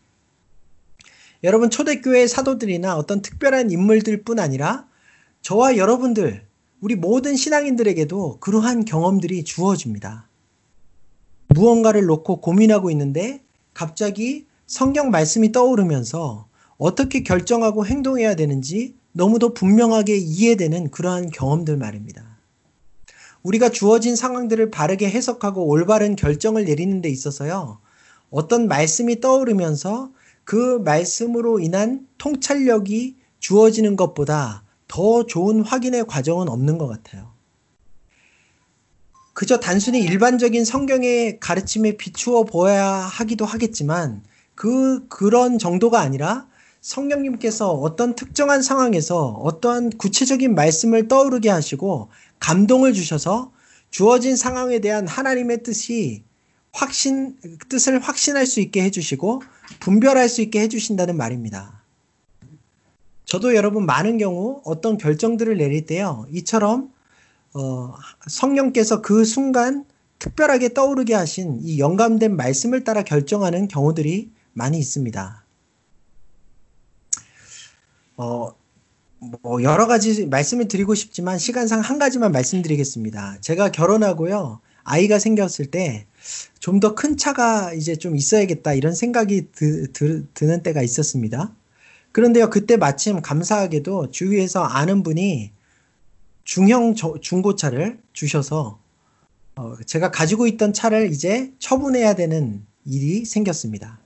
여러분 1.43 1.69
초대교회 1.69 2.25
사도들이나 2.25 2.95
어떤 2.95 3.21
특별한 3.21 3.69
인물들뿐 3.69 4.39
아니라 4.39 4.87
저와 5.41 5.75
여러분들 5.75 6.45
우리 6.79 6.95
모든 6.95 7.35
신앙인들에게도 7.35 8.37
그러한 8.39 8.85
경험들이 8.85 9.43
주어집니다. 9.43 10.29
무언가를 11.49 12.05
놓고 12.05 12.39
고민하고 12.39 12.89
있는데 12.91 13.43
갑자기 13.73 14.45
성경 14.67 15.11
말씀이 15.11 15.51
떠오르면서 15.51 16.47
어떻게 16.77 17.23
결정하고 17.23 17.85
행동해야 17.85 18.35
되는지 18.35 18.95
너무도 19.11 19.53
분명하게 19.53 20.15
이해되는 20.15 20.91
그러한 20.91 21.29
경험들 21.29 21.75
말입니다. 21.75 22.37
우리가 23.43 23.69
주어진 23.69 24.15
상황들을 24.15 24.71
바르게 24.71 25.09
해석하고 25.09 25.67
올바른 25.67 26.15
결정을 26.15 26.63
내리는 26.63 27.01
데 27.01 27.09
있어서요. 27.09 27.79
어떤 28.29 28.69
말씀이 28.69 29.19
떠오르면서 29.19 30.11
그 30.43 30.79
말씀으로 30.83 31.59
인한 31.59 32.07
통찰력이 32.17 33.15
주어지는 33.39 33.95
것보다 33.95 34.63
더 34.87 35.25
좋은 35.25 35.61
확인의 35.61 36.05
과정은 36.05 36.49
없는 36.49 36.77
것 36.77 36.87
같아요. 36.87 37.33
그저 39.33 39.59
단순히 39.59 39.99
일반적인 40.01 40.63
성경의 40.63 41.39
가르침에 41.39 41.97
비추어 41.97 42.43
보아야 42.43 42.85
하기도 42.85 43.45
하겠지만 43.45 44.23
그 44.55 45.07
그런 45.07 45.57
정도가 45.57 45.99
아니라 45.99 46.47
성령님께서 46.81 47.71
어떤 47.71 48.13
특정한 48.13 48.61
상황에서 48.61 49.27
어떠한 49.29 49.91
구체적인 49.91 50.53
말씀을 50.53 51.07
떠오르게 51.07 51.49
하시고 51.49 52.09
감동을 52.39 52.93
주셔서 52.93 53.51
주어진 53.89 54.35
상황에 54.35 54.79
대한 54.79 55.07
하나님의 55.07 55.63
뜻이 55.63 56.23
확신 56.71 57.37
뜻을 57.69 57.99
확신할 57.99 58.45
수 58.45 58.59
있게 58.59 58.83
해주시고 58.83 59.41
분별할 59.79 60.29
수 60.29 60.41
있게 60.41 60.61
해주신다는 60.61 61.17
말입니다. 61.17 61.83
저도 63.25 63.55
여러분 63.55 63.85
많은 63.85 64.17
경우 64.17 64.61
어떤 64.65 64.97
결정들을 64.97 65.57
내릴 65.57 65.85
때요 65.85 66.27
이처럼 66.31 66.91
어, 67.53 67.93
성령께서 68.27 69.01
그 69.01 69.25
순간 69.25 69.85
특별하게 70.19 70.73
떠오르게 70.73 71.13
하신 71.13 71.59
이 71.63 71.79
영감된 71.79 72.35
말씀을 72.35 72.83
따라 72.83 73.03
결정하는 73.03 73.67
경우들이 73.67 74.31
많이 74.53 74.77
있습니다. 74.79 75.43
어, 78.17 78.55
뭐 79.41 79.63
여러 79.63 79.87
가지 79.87 80.25
말씀을 80.27 80.67
드리고 80.67 80.95
싶지만 80.95 81.37
시간상 81.37 81.79
한 81.79 81.99
가지만 81.99 82.31
말씀드리겠습니다. 82.31 83.37
제가 83.41 83.71
결혼하고요. 83.71 84.59
아이가 84.83 85.19
생겼을 85.19 85.67
때 85.71 86.05
좀 86.59 86.79
더 86.79 86.95
큰 86.95 87.17
차가 87.17 87.73
이제 87.73 87.95
좀 87.95 88.15
있어야겠다 88.15 88.73
이런 88.73 88.93
생각이 88.95 89.51
드, 89.51 89.91
드, 89.91 90.25
드는 90.33 90.63
때가 90.63 90.81
있었습니다. 90.81 91.53
그런데요, 92.13 92.49
그때 92.49 92.77
마침 92.77 93.21
감사하게도 93.21 94.11
주위에서 94.11 94.63
아는 94.63 95.03
분이 95.03 95.51
중형 96.43 96.95
저, 96.95 97.15
중고차를 97.19 97.99
주셔서 98.13 98.79
어, 99.55 99.75
제가 99.85 100.11
가지고 100.11 100.47
있던 100.47 100.73
차를 100.73 101.11
이제 101.11 101.51
처분해야 101.59 102.15
되는 102.15 102.65
일이 102.85 103.25
생겼습니다. 103.25 103.99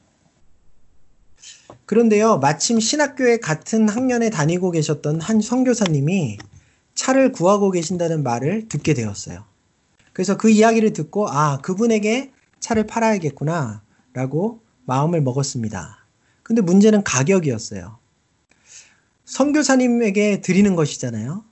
그런데요, 1.85 2.39
마침 2.39 2.79
신학교에 2.79 3.37
같은 3.37 3.87
학년에 3.87 4.29
다니고 4.29 4.71
계셨던 4.71 5.21
한 5.21 5.41
선교사님이 5.41 6.37
차를 6.95 7.31
구하고 7.31 7.71
계신다는 7.71 8.23
말을 8.23 8.67
듣게 8.67 8.93
되었어요. 8.93 9.45
그래서 10.17 10.35
그 10.35 10.49
이야기를 10.49 10.93
듣고, 10.93 11.29
아, 11.29 11.59
그분에게 11.59 12.31
차를 12.59 12.87
팔아야겠구나, 12.87 13.83
라고 14.13 14.63
마음을 14.85 15.21
먹었습니다. 15.21 16.07
근데 16.41 16.63
문제는 16.63 17.03
가격이었어요. 17.03 17.99
선교사님에게 19.25 20.41
드리는 20.41 20.75
것이잖아요. 20.75 21.45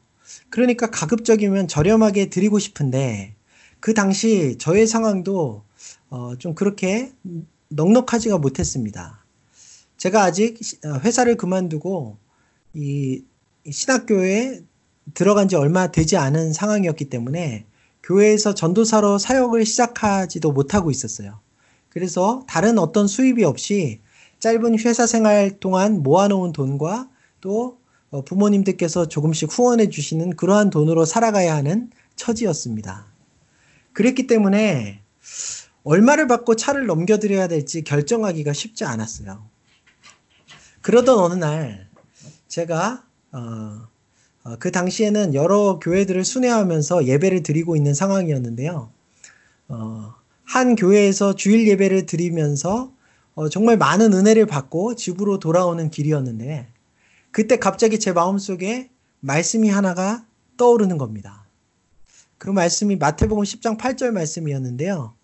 그러니까 0.49 0.89
가급적이면 0.89 1.67
저렴하게 1.67 2.31
드리고 2.31 2.57
싶은데, 2.57 3.35
그 3.79 3.93
당시 3.93 4.57
저의 4.57 4.87
상황도 4.87 5.63
어, 6.09 6.35
좀 6.39 6.55
그렇게 6.55 7.11
넉넉하지가 7.69 8.39
못했습니다. 8.39 9.23
제가 9.97 10.23
아직 10.23 10.57
어, 10.83 11.01
회사를 11.03 11.37
그만두고 11.37 12.17
이 12.73 13.23
신학교에 13.69 14.61
들어간 15.13 15.49
지 15.49 15.55
얼마 15.55 15.91
되지 15.91 16.17
않은 16.17 16.51
상황이었기 16.51 17.11
때문에 17.11 17.67
교회에서 18.05 18.53
전도사로 18.53 19.17
사역을 19.17 19.65
시작하지도 19.65 20.51
못하고 20.51 20.91
있었어요. 20.91 21.39
그래서 21.89 22.43
다른 22.47 22.77
어떤 22.77 23.07
수입이 23.07 23.43
없이 23.43 24.01
짧은 24.39 24.79
회사 24.79 25.07
생활 25.07 25.59
동안 25.59 26.03
모아놓은 26.03 26.51
돈과 26.51 27.09
또 27.41 27.79
어, 28.11 28.23
부모님들께서 28.23 29.07
조금씩 29.07 29.49
후원해 29.51 29.89
주시는 29.89 30.35
그러한 30.35 30.69
돈으로 30.69 31.05
살아가야 31.05 31.55
하는 31.55 31.89
처지였습니다. 32.15 33.07
그랬기 33.93 34.27
때문에 34.27 35.01
얼마를 35.83 36.27
받고 36.27 36.55
차를 36.55 36.85
넘겨드려야 36.85 37.47
될지 37.47 37.83
결정하기가 37.83 38.53
쉽지 38.53 38.85
않았어요. 38.85 39.47
그러던 40.81 41.17
어느 41.17 41.33
날 41.33 41.89
제가 42.47 43.03
어, 43.31 43.39
어, 43.39 43.87
그 44.59 44.71
당시에는 44.71 45.33
여러 45.33 45.79
교회들을 45.79 46.23
순회하면서 46.23 47.07
예배를 47.07 47.41
드리고 47.43 47.75
있는 47.75 47.93
상황이었는데요. 47.93 48.91
어, 49.69 50.13
한 50.43 50.75
교회에서 50.75 51.35
주일 51.35 51.67
예배를 51.67 52.05
드리면서 52.05 52.91
어, 53.33 53.49
정말 53.49 53.77
많은 53.77 54.13
은혜를 54.13 54.45
받고 54.45 54.95
집으로 54.95 55.39
돌아오는 55.39 55.89
길이었는데 55.89 56.67
그때 57.31 57.57
갑자기 57.57 57.99
제 57.99 58.13
마음속에 58.13 58.89
말씀이 59.19 59.69
하나가 59.69 60.25
떠오르는 60.57 60.97
겁니다. 60.97 61.45
그 62.37 62.49
말씀이 62.49 62.95
마태복음 62.95 63.43
10장 63.43 63.77
8절 63.77 64.11
말씀이었는데요. 64.11 65.15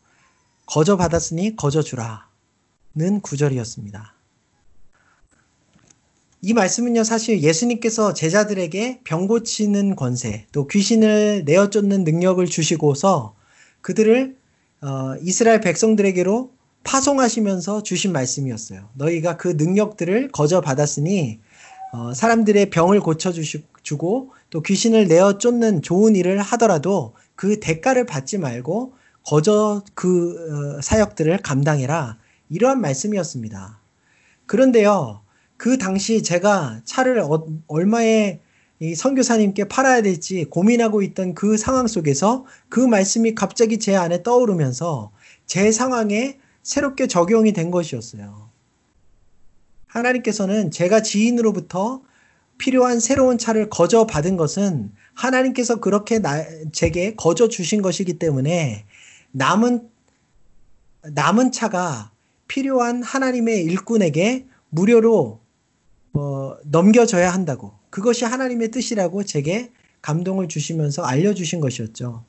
거저 0.66 0.98
받았으니 0.98 1.56
거저 1.56 1.82
주라는 1.84 3.22
구절이었습니다. 3.22 4.16
이 6.44 6.54
말씀은요, 6.54 7.04
사실 7.04 7.44
예수님께서 7.44 8.14
제자들에게 8.14 9.02
병 9.04 9.28
고치는 9.28 9.96
권세, 9.96 10.48
또 10.52 10.68
귀신을 10.68 11.44
내어 11.46 11.70
쫓는 11.70 12.04
능력을 12.04 12.44
주시고서 12.48 13.36
그들을 13.82 14.36
어, 14.82 15.14
이스라엘 15.22 15.62
백성들에게로 15.62 16.52
파송하시면서 16.84 17.84
주신 17.84 18.12
말씀이었어요. 18.12 18.90
너희가 18.96 19.38
그 19.38 19.50
능력들을 19.50 20.32
거저 20.32 20.62
받았으니 20.62 21.40
어, 21.94 22.12
사람들의 22.16 22.72
병을 22.72 23.02
고쳐주고 23.02 24.32
또 24.50 24.62
귀신을 24.64 25.08
내어 25.08 25.38
쫓는 25.38 25.84
좋은 25.84 26.16
일을 26.16 26.42
하더라도 26.42 27.14
그 27.36 27.60
대가를 27.60 28.08
받지 28.08 28.40
말고 28.40 28.94
거저 29.28 29.84
그 29.94 30.78
어, 30.78 30.82
사역들을 30.82 31.38
감당해라. 31.44 32.18
이러한 32.50 32.82
말씀이었습니다. 32.82 33.80
그런데요, 34.48 35.21
그 35.62 35.78
당시 35.78 36.24
제가 36.24 36.82
차를 36.86 37.20
어, 37.20 37.46
얼마에 37.68 38.40
이 38.80 38.96
선교사님께 38.96 39.66
팔아야 39.66 40.02
될지 40.02 40.46
고민하고 40.46 41.04
있던 41.04 41.36
그 41.36 41.56
상황 41.56 41.86
속에서 41.86 42.48
그 42.68 42.80
말씀이 42.80 43.36
갑자기 43.36 43.78
제 43.78 43.96
안에 43.96 44.24
떠오르면서 44.24 45.12
제 45.46 45.72
상황에 45.72 46.40
새롭게 46.64 47.06
적용이 47.06 47.54
된 47.54 47.70
것이었어요. 47.70 48.50
하나님께서는 49.86 50.72
제가 50.72 51.04
지인으로부터 51.04 52.02
필요한 52.58 53.00
새로운 53.00 53.38
차를 53.38 53.70
거저 53.70 54.08
받은 54.08 54.38
것은 54.38 54.92
하나님께서 55.14 55.80
그렇게 55.80 56.18
나, 56.18 56.44
제게 56.72 57.14
거저 57.14 57.50
주신 57.50 57.84
것이기 57.84 58.18
때문에 58.18 58.86
남은 59.30 59.88
남은 61.04 61.52
차가 61.52 62.10
필요한 62.48 63.04
하나님의 63.04 63.64
일꾼에게 63.66 64.48
무료로 64.70 65.41
어, 66.14 66.58
넘겨져야 66.66 67.32
한다고. 67.32 67.74
그것이 67.90 68.26
하나님의 68.26 68.72
뜻이라고 68.72 69.24
제게 69.24 69.72
감동을 70.02 70.48
주시면서 70.48 71.04
알려주신 71.04 71.60
것이었죠. 71.60 72.24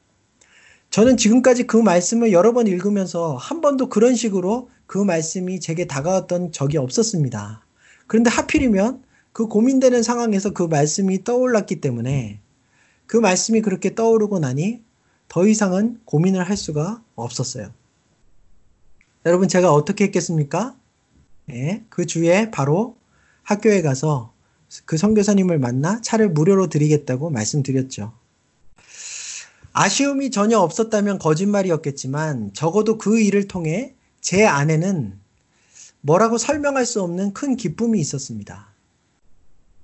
저는 0.90 1.16
지금까지 1.16 1.66
그 1.66 1.76
말씀을 1.78 2.32
여러 2.32 2.52
번 2.52 2.66
읽으면서 2.66 3.34
한 3.36 3.62
번도 3.62 3.88
그런 3.88 4.14
식으로 4.14 4.68
그 4.86 4.98
말씀이 4.98 5.58
제게 5.58 5.86
다가왔던 5.86 6.52
적이 6.52 6.76
없었습니다. 6.78 7.64
그런데 8.06 8.28
하필이면 8.28 9.02
그 9.32 9.46
고민되는 9.46 10.02
상황에서 10.02 10.50
그 10.50 10.64
말씀이 10.64 11.24
떠올랐기 11.24 11.80
때문에 11.80 12.40
그 13.06 13.16
말씀이 13.16 13.62
그렇게 13.62 13.94
떠오르고 13.94 14.38
나니 14.38 14.82
더 15.28 15.46
이상은 15.46 15.98
고민을 16.04 16.46
할 16.46 16.58
수가 16.58 17.02
없었어요. 17.14 17.72
여러분 19.24 19.48
제가 19.48 19.72
어떻게 19.72 20.04
했겠습니까? 20.04 20.76
네, 21.46 21.84
그 21.88 22.04
주에 22.04 22.50
바로 22.50 22.96
학교에 23.42 23.82
가서 23.82 24.32
그 24.84 24.96
선교사님을 24.96 25.58
만나 25.58 26.00
차를 26.00 26.30
무료로 26.30 26.68
드리겠다고 26.68 27.30
말씀드렸죠. 27.30 28.12
아쉬움이 29.74 30.30
전혀 30.30 30.58
없었다면 30.58 31.18
거짓말이었겠지만 31.18 32.52
적어도 32.52 32.98
그 32.98 33.20
일을 33.20 33.48
통해 33.48 33.94
제 34.20 34.44
안에는 34.44 35.18
뭐라고 36.02 36.36
설명할 36.36 36.84
수 36.84 37.02
없는 37.02 37.32
큰 37.32 37.56
기쁨이 37.56 38.00
있었습니다. 38.00 38.68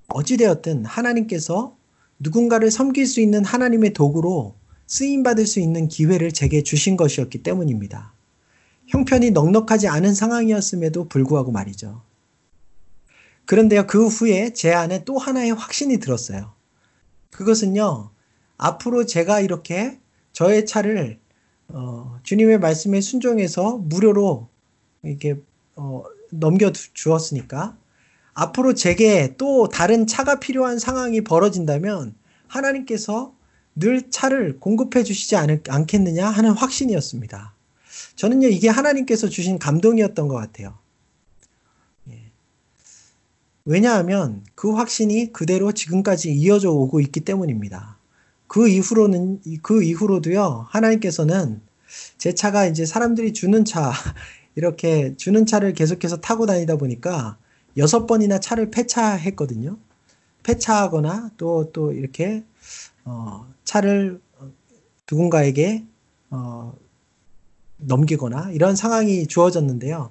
어찌되었든 0.08 0.84
하나님께서 0.84 1.76
누군가를 2.18 2.70
섬길 2.70 3.06
수 3.06 3.20
있는 3.20 3.44
하나님의 3.44 3.92
도구로 3.92 4.54
쓰임받을 4.86 5.46
수 5.46 5.60
있는 5.60 5.88
기회를 5.88 6.32
제게 6.32 6.62
주신 6.62 6.96
것이었기 6.96 7.42
때문입니다. 7.42 8.12
형편이 8.86 9.30
넉넉하지 9.32 9.86
않은 9.88 10.14
상황이었음에도 10.14 11.08
불구하고 11.08 11.52
말이죠. 11.52 12.02
그런데요, 13.48 13.86
그 13.86 14.06
후에 14.06 14.52
제 14.52 14.74
안에 14.74 15.04
또 15.06 15.16
하나의 15.16 15.52
확신이 15.54 15.96
들었어요. 15.96 16.52
그것은요, 17.30 18.10
앞으로 18.58 19.06
제가 19.06 19.40
이렇게 19.40 19.98
저의 20.34 20.66
차를 20.66 21.18
어, 21.68 22.20
주님의 22.24 22.58
말씀에 22.58 23.00
순종해서 23.00 23.78
무료로 23.78 24.48
이렇게 25.02 25.40
어, 25.76 26.02
넘겨 26.30 26.72
주었으니까 26.72 27.74
앞으로 28.34 28.74
제게 28.74 29.34
또 29.38 29.70
다른 29.70 30.06
차가 30.06 30.38
필요한 30.38 30.78
상황이 30.78 31.22
벌어진다면 31.22 32.14
하나님께서 32.48 33.34
늘 33.74 34.10
차를 34.10 34.60
공급해 34.60 35.02
주시지 35.02 35.36
않, 35.36 35.62
않겠느냐 35.66 36.28
하는 36.28 36.50
확신이었습니다. 36.50 37.54
저는요, 38.14 38.48
이게 38.48 38.68
하나님께서 38.68 39.30
주신 39.30 39.58
감동이었던 39.58 40.28
것 40.28 40.34
같아요. 40.34 40.76
왜냐하면 43.70 44.46
그 44.54 44.72
확신이 44.72 45.30
그대로 45.30 45.72
지금까지 45.72 46.32
이어져 46.32 46.70
오고 46.70 47.00
있기 47.00 47.20
때문입니다. 47.20 47.98
그 48.46 48.66
이후로는, 48.66 49.42
그 49.60 49.82
이후로도요, 49.82 50.68
하나님께서는 50.70 51.60
제 52.16 52.34
차가 52.34 52.64
이제 52.64 52.86
사람들이 52.86 53.34
주는 53.34 53.66
차, 53.66 53.92
이렇게 54.56 55.14
주는 55.18 55.44
차를 55.44 55.74
계속해서 55.74 56.22
타고 56.22 56.46
다니다 56.46 56.76
보니까 56.76 57.36
여섯 57.76 58.06
번이나 58.06 58.40
차를 58.40 58.70
폐차했거든요. 58.70 59.76
폐차하거나 60.44 61.32
또, 61.36 61.70
또 61.70 61.92
이렇게, 61.92 62.44
어, 63.04 63.46
차를 63.64 64.18
누군가에게, 65.10 65.84
어, 66.30 66.74
넘기거나 67.76 68.50
이런 68.52 68.76
상황이 68.76 69.26
주어졌는데요. 69.26 70.10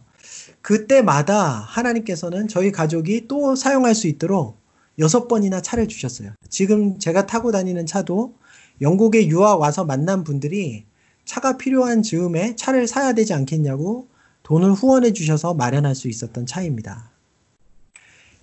그때마다 0.68 1.64
하나님께서는 1.66 2.50
저희 2.50 2.74
가족이 2.74 3.30
또 3.30 3.56
사용할 3.56 3.96
수 3.96 4.08
있도록 4.08 4.60
여섯 5.00 5.30
번이나 5.30 5.62
차를 5.62 5.88
주셨어요. 5.88 6.34
지금 6.50 7.00
제가 7.00 7.26
타고 7.26 7.54
다니는 7.54 7.86
차도 7.86 8.34
영국에 8.82 9.28
유학 9.28 9.62
와서 9.62 9.86
만난 9.86 10.26
분들이 10.26 10.84
차가 11.24 11.56
필요한 11.56 12.04
즈음에 12.04 12.58
차를 12.58 12.86
사야 12.86 13.14
되지 13.14 13.34
않겠냐고 13.34 14.10
돈을 14.44 14.74
후원해 14.74 15.14
주셔서 15.14 15.54
마련할 15.54 15.96
수 15.96 16.10
있었던 16.10 16.46
차입니다. 16.46 17.12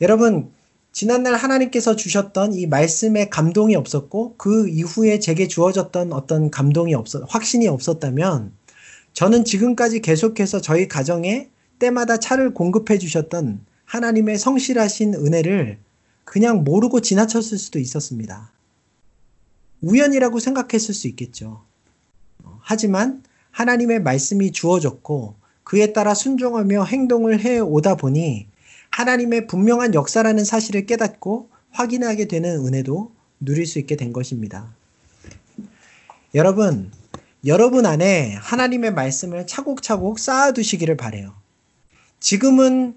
여러분, 0.01 0.51
지난날 0.93 1.35
하나님께서 1.35 1.95
주셨던 1.95 2.55
이 2.55 2.67
말씀에 2.67 3.29
감동이 3.29 3.77
없었고 3.77 4.37
그 4.39 4.67
이후에 4.71 5.19
제게 5.19 5.47
주어졌던 5.47 6.15
어떤 6.15 6.51
감동이 6.51 6.95
없었, 6.95 7.23
확신이 7.29 7.69
없었다면 7.69 8.53
저는 9.13 9.45
지금까지 9.45 10.01
계속해서 10.01 10.63
저희 10.63 10.89
가정에 10.89 11.51
때마다 11.85 12.17
차를 12.17 12.55
공급해 12.55 12.97
주셨던 12.97 13.61
하나님의 13.85 14.39
성실하신 14.39 15.15
은혜를 15.15 15.79
그냥 16.25 16.65
모르고 16.65 17.01
지나쳤을 17.01 17.59
수도 17.59 17.79
있었습니다. 17.79 18.51
우연이라고 19.83 20.39
생각했을 20.39 20.95
수 20.95 21.09
있겠죠. 21.09 21.63
하지만 22.61 23.23
하나님의 23.51 24.01
말씀이 24.03 24.51
주어졌고 24.51 25.35
그에 25.63 25.93
따라 25.93 26.15
순종하며 26.15 26.85
행동을 26.85 27.41
해 27.41 27.59
오다 27.59 27.97
보니 27.97 28.47
하나님의 28.91 29.47
분명한 29.47 29.93
역사라는 29.93 30.45
사실을 30.45 30.87
깨닫고 30.87 31.51
확인하게 31.71 32.29
되는 32.29 32.65
은혜도 32.67 33.13
누릴 33.41 33.67
수 33.67 33.79
있게 33.79 33.97
된 33.97 34.15
것입니다. 34.15 34.75
여러분, 36.35 36.91
여러분 37.45 37.85
안에 37.85 38.37
하나님의 38.37 38.95
말씀을 38.95 39.47
차곡차곡 39.47 40.19
쌓아두시기를 40.19 40.97
바래요. 40.97 41.44
지금은 42.25 42.95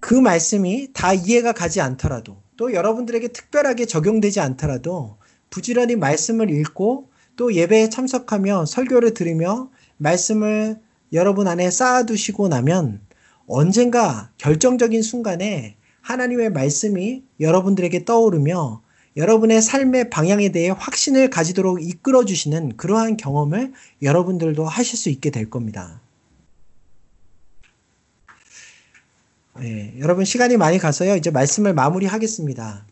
그 0.00 0.14
말씀이 0.14 0.88
다 0.94 1.12
이해가 1.12 1.52
가지 1.52 1.82
않더라도 1.82 2.38
또 2.56 2.72
여러분들에게 2.72 3.28
특별하게 3.28 3.84
적용되지 3.84 4.40
않더라도 4.40 5.18
부지런히 5.50 5.96
말씀을 5.96 6.48
읽고 6.50 7.10
또 7.36 7.52
예배에 7.52 7.90
참석하며 7.90 8.64
설교를 8.64 9.12
들으며 9.12 9.70
말씀을 9.98 10.80
여러분 11.12 11.46
안에 11.46 11.70
쌓아두시고 11.70 12.48
나면 12.48 13.02
언젠가 13.46 14.30
결정적인 14.38 15.02
순간에 15.02 15.76
하나님의 16.00 16.52
말씀이 16.52 17.24
여러분들에게 17.38 18.06
떠오르며 18.06 18.80
여러분의 19.18 19.60
삶의 19.60 20.08
방향에 20.08 20.52
대해 20.52 20.70
확신을 20.70 21.28
가지도록 21.28 21.82
이끌어 21.82 22.24
주시는 22.24 22.78
그러한 22.78 23.18
경험을 23.18 23.74
여러분들도 24.00 24.64
하실 24.64 24.96
수 24.96 25.10
있게 25.10 25.28
될 25.28 25.50
겁니다. 25.50 26.01
네, 29.62 29.94
여러분 30.00 30.24
시간이 30.24 30.56
많이 30.56 30.78
가서요. 30.78 31.14
이제 31.14 31.30
말씀을 31.30 31.72
마무리하겠습니다. 31.72 32.84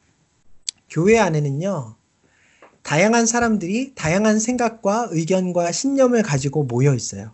교회 0.88 1.18
안에는요. 1.18 1.96
다양한 2.82 3.26
사람들이 3.26 3.96
다양한 3.96 4.38
생각과 4.38 5.08
의견과 5.10 5.72
신념을 5.72 6.22
가지고 6.22 6.62
모여 6.62 6.94
있어요. 6.94 7.32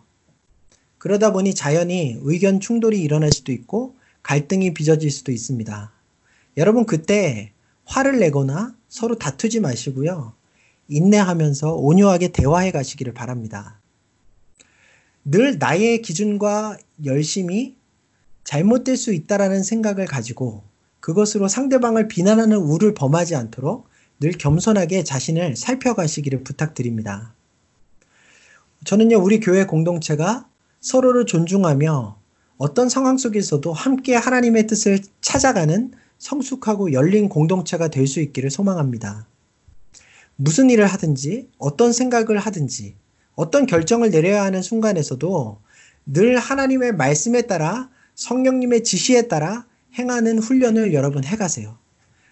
그러다 0.97 1.33
보니 1.33 1.53
자연히 1.53 2.17
의견 2.23 2.59
충돌이 2.59 2.99
일어날 2.99 3.31
수도 3.31 3.51
있고 3.51 3.95
갈등이 4.23 4.73
빚어질 4.73 5.11
수도 5.11 5.31
있습니다. 5.31 5.91
여러분 6.57 6.87
그때 6.87 7.51
화를 7.85 8.17
내거나 8.17 8.75
서로 8.89 9.19
다투지 9.19 9.59
마시고요. 9.59 10.33
인내하면서 10.87 11.75
온유하게 11.75 12.29
대화해 12.29 12.71
가시기를 12.71 13.13
바랍니다. 13.13 13.79
늘 15.23 15.59
나의 15.59 16.01
기준과 16.01 16.79
열심이 17.05 17.76
잘못될 18.47 18.95
수 18.95 19.11
있다라는 19.11 19.61
생각을 19.61 20.05
가지고 20.05 20.63
그것으로 21.01 21.49
상대방을 21.49 22.07
비난하는 22.07 22.55
우를 22.55 22.93
범하지 22.93 23.35
않도록 23.35 23.89
늘 24.21 24.31
겸손하게 24.31 25.03
자신을 25.03 25.57
살펴가시기를 25.57 26.45
부탁드립니다. 26.45 27.33
저는요, 28.85 29.17
우리 29.17 29.41
교회 29.41 29.65
공동체가 29.65 30.47
서로를 30.79 31.25
존중하며 31.25 32.17
어떤 32.57 32.87
상황 32.87 33.17
속에서도 33.17 33.73
함께 33.73 34.15
하나님의 34.15 34.65
뜻을 34.67 34.99
찾아가는 35.19 35.91
성숙하고 36.17 36.93
열린 36.93 37.27
공동체가 37.27 37.89
될 37.89 38.07
수 38.07 38.21
있기를 38.21 38.49
소망합니다. 38.49 39.27
무슨 40.37 40.69
일을 40.69 40.85
하든지, 40.87 41.49
어떤 41.57 41.91
생각을 41.91 42.37
하든지, 42.37 42.95
어떤 43.35 43.65
결정을 43.65 44.09
내려야 44.09 44.45
하는 44.45 44.61
순간에서도 44.61 45.59
늘 46.05 46.37
하나님의 46.37 46.93
말씀에 46.93 47.41
따라 47.41 47.89
성령님의 48.17 48.83
지시에 48.83 49.27
따라 49.27 49.65
행하는 49.97 50.39
훈련을 50.39 50.93
여러분 50.93 51.23
해가세요. 51.23 51.77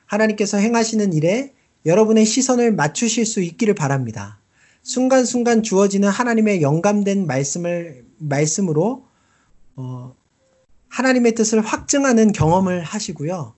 하나님께서 0.08 0.58
행하시는 0.58 1.14
일에 1.14 1.54
여러분의 1.86 2.26
시선을 2.26 2.74
맞추실 2.74 3.26
수 3.26 3.42
있기를 3.42 3.76
바랍니다. 3.76 4.40
순간순간 4.82 5.64
주어지는 5.64 6.10
하나님의 6.10 6.62
영감된 6.62 7.28
말씀을 7.28 8.04
말씀으로 8.18 9.06
어, 9.76 10.16
하나님의 10.90 11.36
뜻을 11.36 11.62
확증하는 11.62 12.32
경험을 12.32 12.84
하시고요. 12.84 13.54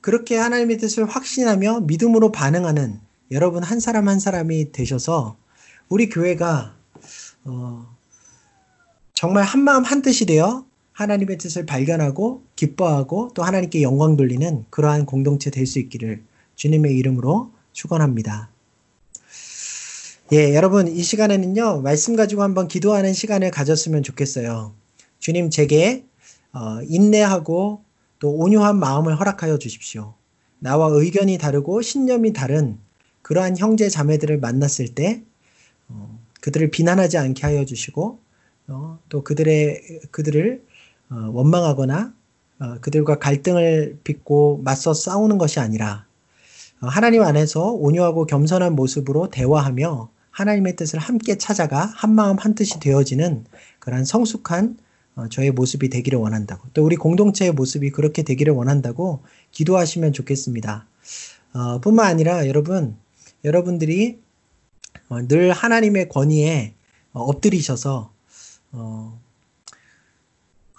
그렇게 0.00 0.36
하나님의 0.36 0.78
뜻을 0.78 1.04
확신하며 1.04 1.80
믿음으로 1.80 2.32
반응하는 2.32 3.00
여러분 3.30 3.62
한 3.62 3.80
사람 3.80 4.08
한 4.08 4.18
사람이 4.18 4.72
되셔서 4.72 5.36
우리 5.90 6.08
교회가 6.08 6.74
어, 7.44 7.96
정말 9.12 9.44
한 9.44 9.62
마음 9.62 9.84
한 9.84 10.00
뜻이 10.00 10.24
되어 10.24 10.64
하나님의 11.00 11.38
뜻을 11.38 11.64
발견하고 11.64 12.42
기뻐하고 12.56 13.30
또 13.32 13.42
하나님께 13.42 13.80
영광 13.80 14.16
돌리는 14.16 14.66
그러한 14.68 15.06
공동체 15.06 15.50
될 15.50 15.66
수 15.66 15.78
있기를 15.78 16.22
주님의 16.56 16.94
이름으로 16.96 17.52
축원합니다. 17.72 18.50
예, 20.32 20.54
여러분 20.54 20.88
이 20.88 21.02
시간에는요 21.02 21.80
말씀 21.80 22.16
가지고 22.16 22.42
한번 22.42 22.68
기도하는 22.68 23.14
시간을 23.14 23.50
가졌으면 23.50 24.02
좋겠어요. 24.02 24.74
주님 25.20 25.48
제게 25.48 26.04
어, 26.52 26.80
인내하고 26.86 27.82
또 28.18 28.30
온유한 28.32 28.78
마음을 28.78 29.18
허락하여 29.18 29.58
주십시오. 29.58 30.14
나와 30.58 30.88
의견이 30.88 31.38
다르고 31.38 31.80
신념이 31.80 32.34
다른 32.34 32.78
그러한 33.22 33.56
형제 33.56 33.88
자매들을 33.88 34.38
만났을 34.38 34.94
때 34.94 35.22
어, 35.88 36.18
그들을 36.42 36.70
비난하지 36.70 37.16
않게 37.16 37.42
하여 37.46 37.64
주시고 37.64 38.18
어, 38.68 38.98
또 39.08 39.24
그들의 39.24 40.00
그들을 40.10 40.62
어, 40.66 40.69
원망하거나 41.14 42.12
어, 42.60 42.74
그들과 42.80 43.18
갈등을 43.18 43.98
빚고 44.04 44.60
맞서 44.62 44.92
싸우는 44.92 45.38
것이 45.38 45.60
아니라 45.60 46.04
어, 46.80 46.86
하나님 46.86 47.22
안에서 47.22 47.72
온유하고 47.72 48.26
겸손한 48.26 48.76
모습으로 48.76 49.30
대화하며 49.30 50.10
하나님의 50.30 50.76
뜻을 50.76 50.98
함께 50.98 51.38
찾아가 51.38 51.84
한 51.84 52.14
마음 52.14 52.36
한 52.38 52.54
뜻이 52.54 52.78
되어지는 52.80 53.44
그러한 53.78 54.04
성숙한 54.04 54.76
어, 55.16 55.28
저의 55.28 55.50
모습이 55.50 55.88
되기를 55.88 56.18
원한다고 56.18 56.68
또 56.74 56.84
우리 56.84 56.96
공동체의 56.96 57.52
모습이 57.52 57.90
그렇게 57.90 58.22
되기를 58.22 58.52
원한다고 58.52 59.20
기도하시면 59.50 60.12
좋겠습니다. 60.12 60.86
어, 61.54 61.80
뿐만 61.80 62.06
아니라 62.06 62.46
여러분 62.46 62.96
여러분들이 63.44 64.18
어, 65.08 65.26
늘 65.26 65.52
하나님의 65.52 66.08
권위에 66.08 66.74
어, 67.12 67.22
엎드리셔서 67.22 68.12
어, 68.72 69.20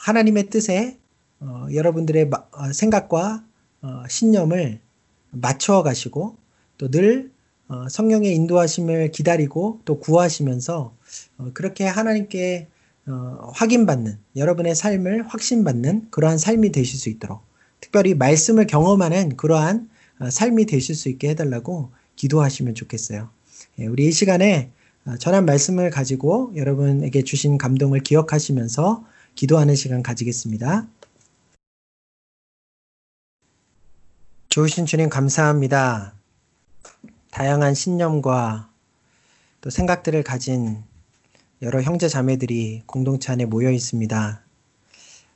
하나님의 0.02 0.50
뜻에 0.50 0.98
어, 1.40 1.68
여러분들의 1.74 2.30
마, 2.30 2.44
생각과 2.74 3.44
신념을 4.08 4.80
맞춰 5.32 5.82
가시고 5.82 6.36
또늘 6.78 7.32
어, 7.68 7.88
성령의 7.88 8.36
인도하심을 8.36 9.12
기다리고 9.12 9.80
또 9.86 10.00
구하시면서 10.00 10.94
어, 11.38 11.52
그렇게 11.54 11.86
하나님께 11.86 12.68
어, 13.08 13.52
확인받는 13.54 14.18
여러분의 14.36 14.76
삶을 14.76 15.28
확신받는 15.28 16.08
그러한 16.12 16.38
삶이 16.38 16.72
되실 16.72 17.00
수 17.00 17.10
있도록 17.10 17.42
특별히 17.80 18.14
말씀을 18.14 18.68
경험하는 18.68 19.38
그러한 19.38 19.90
삶이 20.30 20.66
되실 20.66 20.96
수 20.96 21.10
있게 21.10 21.30
해달라고 21.30 21.92
기도하시면 22.16 22.76
좋겠어요. 22.76 23.30
예, 23.80 23.88
우리 23.88 24.08
이 24.08 24.12
시간에 24.12 24.70
전한 25.18 25.46
말씀을 25.46 25.90
가지고 25.90 26.52
여러분에게 26.56 27.24
주신 27.24 27.58
감동을 27.58 28.02
기억하시면서 28.02 29.04
기도하는 29.36 29.76
시간 29.76 30.04
가지겠습니다. 30.04 30.88
좋으신 34.50 34.86
주님 34.86 35.10
감사합니다. 35.10 36.14
다양한 37.32 37.74
신념과 37.74 38.70
또 39.62 39.70
생각들을 39.70 40.24
가진 40.24 40.84
여러 41.62 41.82
형제 41.82 42.10
자매들이 42.10 42.84
공동체 42.86 43.32
안에 43.32 43.46
모여 43.46 43.72
있습니다. 43.72 44.44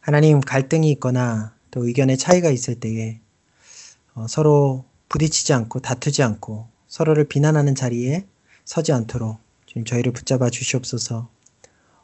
하나님 0.01 0.41
갈등이 0.41 0.91
있거나 0.93 1.55
또 1.71 1.85
의견의 1.85 2.17
차이가 2.17 2.49
있을 2.49 2.79
때에 2.79 3.19
어, 4.15 4.27
서로 4.27 4.85
부딪히지 5.09 5.53
않고 5.53 5.79
다투지 5.79 6.23
않고 6.23 6.67
서로를 6.87 7.27
비난하는 7.27 7.75
자리에 7.75 8.25
서지 8.65 8.91
않도록 8.91 9.39
주님 9.65 9.85
저희를 9.85 10.11
붙잡아 10.11 10.49
주시옵소서. 10.49 11.29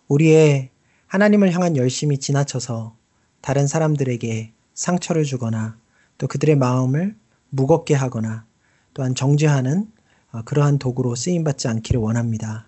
우리의 0.07 0.69
하나님을 1.11 1.53
향한 1.53 1.75
열심이 1.75 2.19
지나쳐서 2.19 2.95
다른 3.41 3.67
사람들에게 3.67 4.53
상처를 4.73 5.25
주거나 5.25 5.77
또 6.17 6.25
그들의 6.25 6.55
마음을 6.55 7.17
무겁게 7.49 7.95
하거나 7.95 8.45
또한 8.93 9.13
정죄하는 9.13 9.91
어, 10.31 10.41
그러한 10.43 10.79
도구로 10.79 11.15
쓰임받지 11.15 11.67
않기를 11.67 11.99
원합니다. 11.99 12.65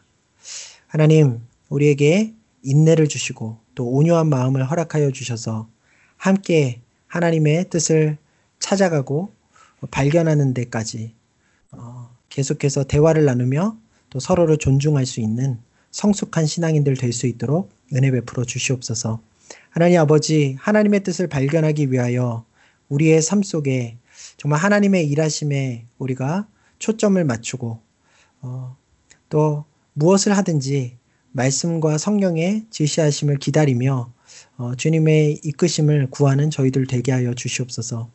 하나님, 0.87 1.39
우리에게 1.69 2.33
인내를 2.63 3.07
주시고 3.07 3.59
또 3.75 3.87
온유한 3.87 4.27
마음을 4.27 4.69
허락하여 4.69 5.11
주셔서 5.11 5.69
함께 6.17 6.81
하나님의 7.07 7.69
뜻을 7.69 8.17
찾아가고 8.59 9.31
발견하는 9.89 10.53
데까지 10.53 11.15
어, 11.71 12.09
계속해서 12.27 12.83
대화를 12.83 13.23
나누며 13.23 13.77
또 14.09 14.19
서로를 14.19 14.57
존중할 14.57 15.05
수 15.05 15.21
있는 15.21 15.61
성숙한 15.91 16.45
신앙인들 16.45 16.97
될 16.97 17.13
수 17.13 17.25
있도록 17.25 17.71
은혜 17.93 18.11
베풀어 18.11 18.43
주시옵소서. 18.43 19.21
하나님 19.69 19.99
아버지, 19.99 20.55
하나님의 20.59 21.03
뜻을 21.03 21.27
발견하기 21.27 21.91
위하여 21.91 22.45
우리의 22.89 23.21
삶 23.21 23.43
속에 23.43 23.97
정말 24.37 24.59
하나님의 24.59 25.07
일하심에 25.07 25.85
우리가 25.97 26.47
초점을 26.79 27.23
맞추고 27.23 27.79
어, 28.41 28.77
또 29.29 29.65
무엇을 29.93 30.35
하든지 30.37 30.97
말씀과 31.31 31.97
성령의 31.97 32.65
지시하심을 32.69 33.37
기다리며 33.37 34.11
어, 34.57 34.75
주님의 34.75 35.41
이끄심을 35.43 36.07
구하는 36.09 36.49
저희들 36.49 36.87
되게 36.87 37.11
하여 37.11 37.33
주시옵소서. 37.33 38.09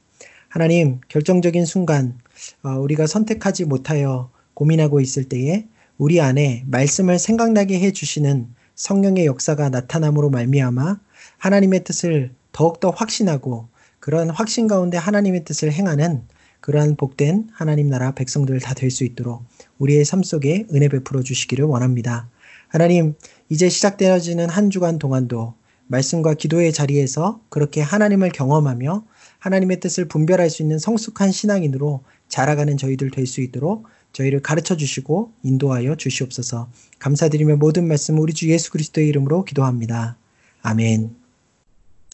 하나님, 0.48 1.00
결정적인 1.08 1.64
순간 1.64 2.18
어, 2.62 2.70
우리가 2.70 3.06
선택하지 3.06 3.64
못하여 3.64 4.30
고민하고 4.54 5.00
있을 5.00 5.24
때에 5.24 5.66
우리 5.98 6.20
안에 6.20 6.64
말씀을 6.66 7.18
생각나게 7.18 7.80
해 7.80 7.92
주시는 7.92 8.48
성령의 8.78 9.26
역사가 9.26 9.68
나타남으로 9.70 10.30
말미암아 10.30 11.00
하나님의 11.38 11.82
뜻을 11.84 12.30
더욱더 12.52 12.90
확신하고 12.90 13.68
그런 13.98 14.30
확신 14.30 14.68
가운데 14.68 14.96
하나님의 14.96 15.44
뜻을 15.44 15.72
행하는 15.72 16.22
그러한 16.60 16.96
복된 16.96 17.48
하나님 17.52 17.88
나라 17.88 18.12
백성들 18.14 18.60
다 18.60 18.74
될 18.74 18.90
수 18.90 19.04
있도록 19.04 19.42
우리의 19.78 20.04
삶 20.04 20.22
속에 20.22 20.66
은혜 20.72 20.88
베풀어 20.88 21.22
주시기를 21.22 21.64
원합니다. 21.64 22.28
하나님, 22.68 23.14
이제 23.48 23.68
시작되어지는 23.68 24.48
한 24.48 24.70
주간 24.70 24.98
동안도 24.98 25.54
말씀과 25.88 26.34
기도의 26.34 26.72
자리에서 26.72 27.40
그렇게 27.48 27.80
하나님을 27.80 28.30
경험하며 28.30 29.04
하나님의 29.40 29.80
뜻을 29.80 30.06
분별할 30.06 30.50
수 30.50 30.62
있는 30.62 30.78
성숙한 30.78 31.32
신앙인으로 31.32 32.02
자라가는 32.28 32.76
저희들 32.76 33.10
될 33.10 33.26
수 33.26 33.40
있도록 33.40 33.86
저희를 34.18 34.40
가르쳐 34.42 34.76
주시고 34.76 35.32
인도하여 35.44 35.94
주시옵소서. 35.94 36.68
감사드리며 36.98 37.56
모든 37.56 37.86
말씀 37.86 38.18
우리 38.18 38.32
주 38.32 38.48
예수 38.48 38.70
그리스도의 38.72 39.08
이름으로 39.08 39.44
기도합니다. 39.44 40.16
아멘. 40.62 41.27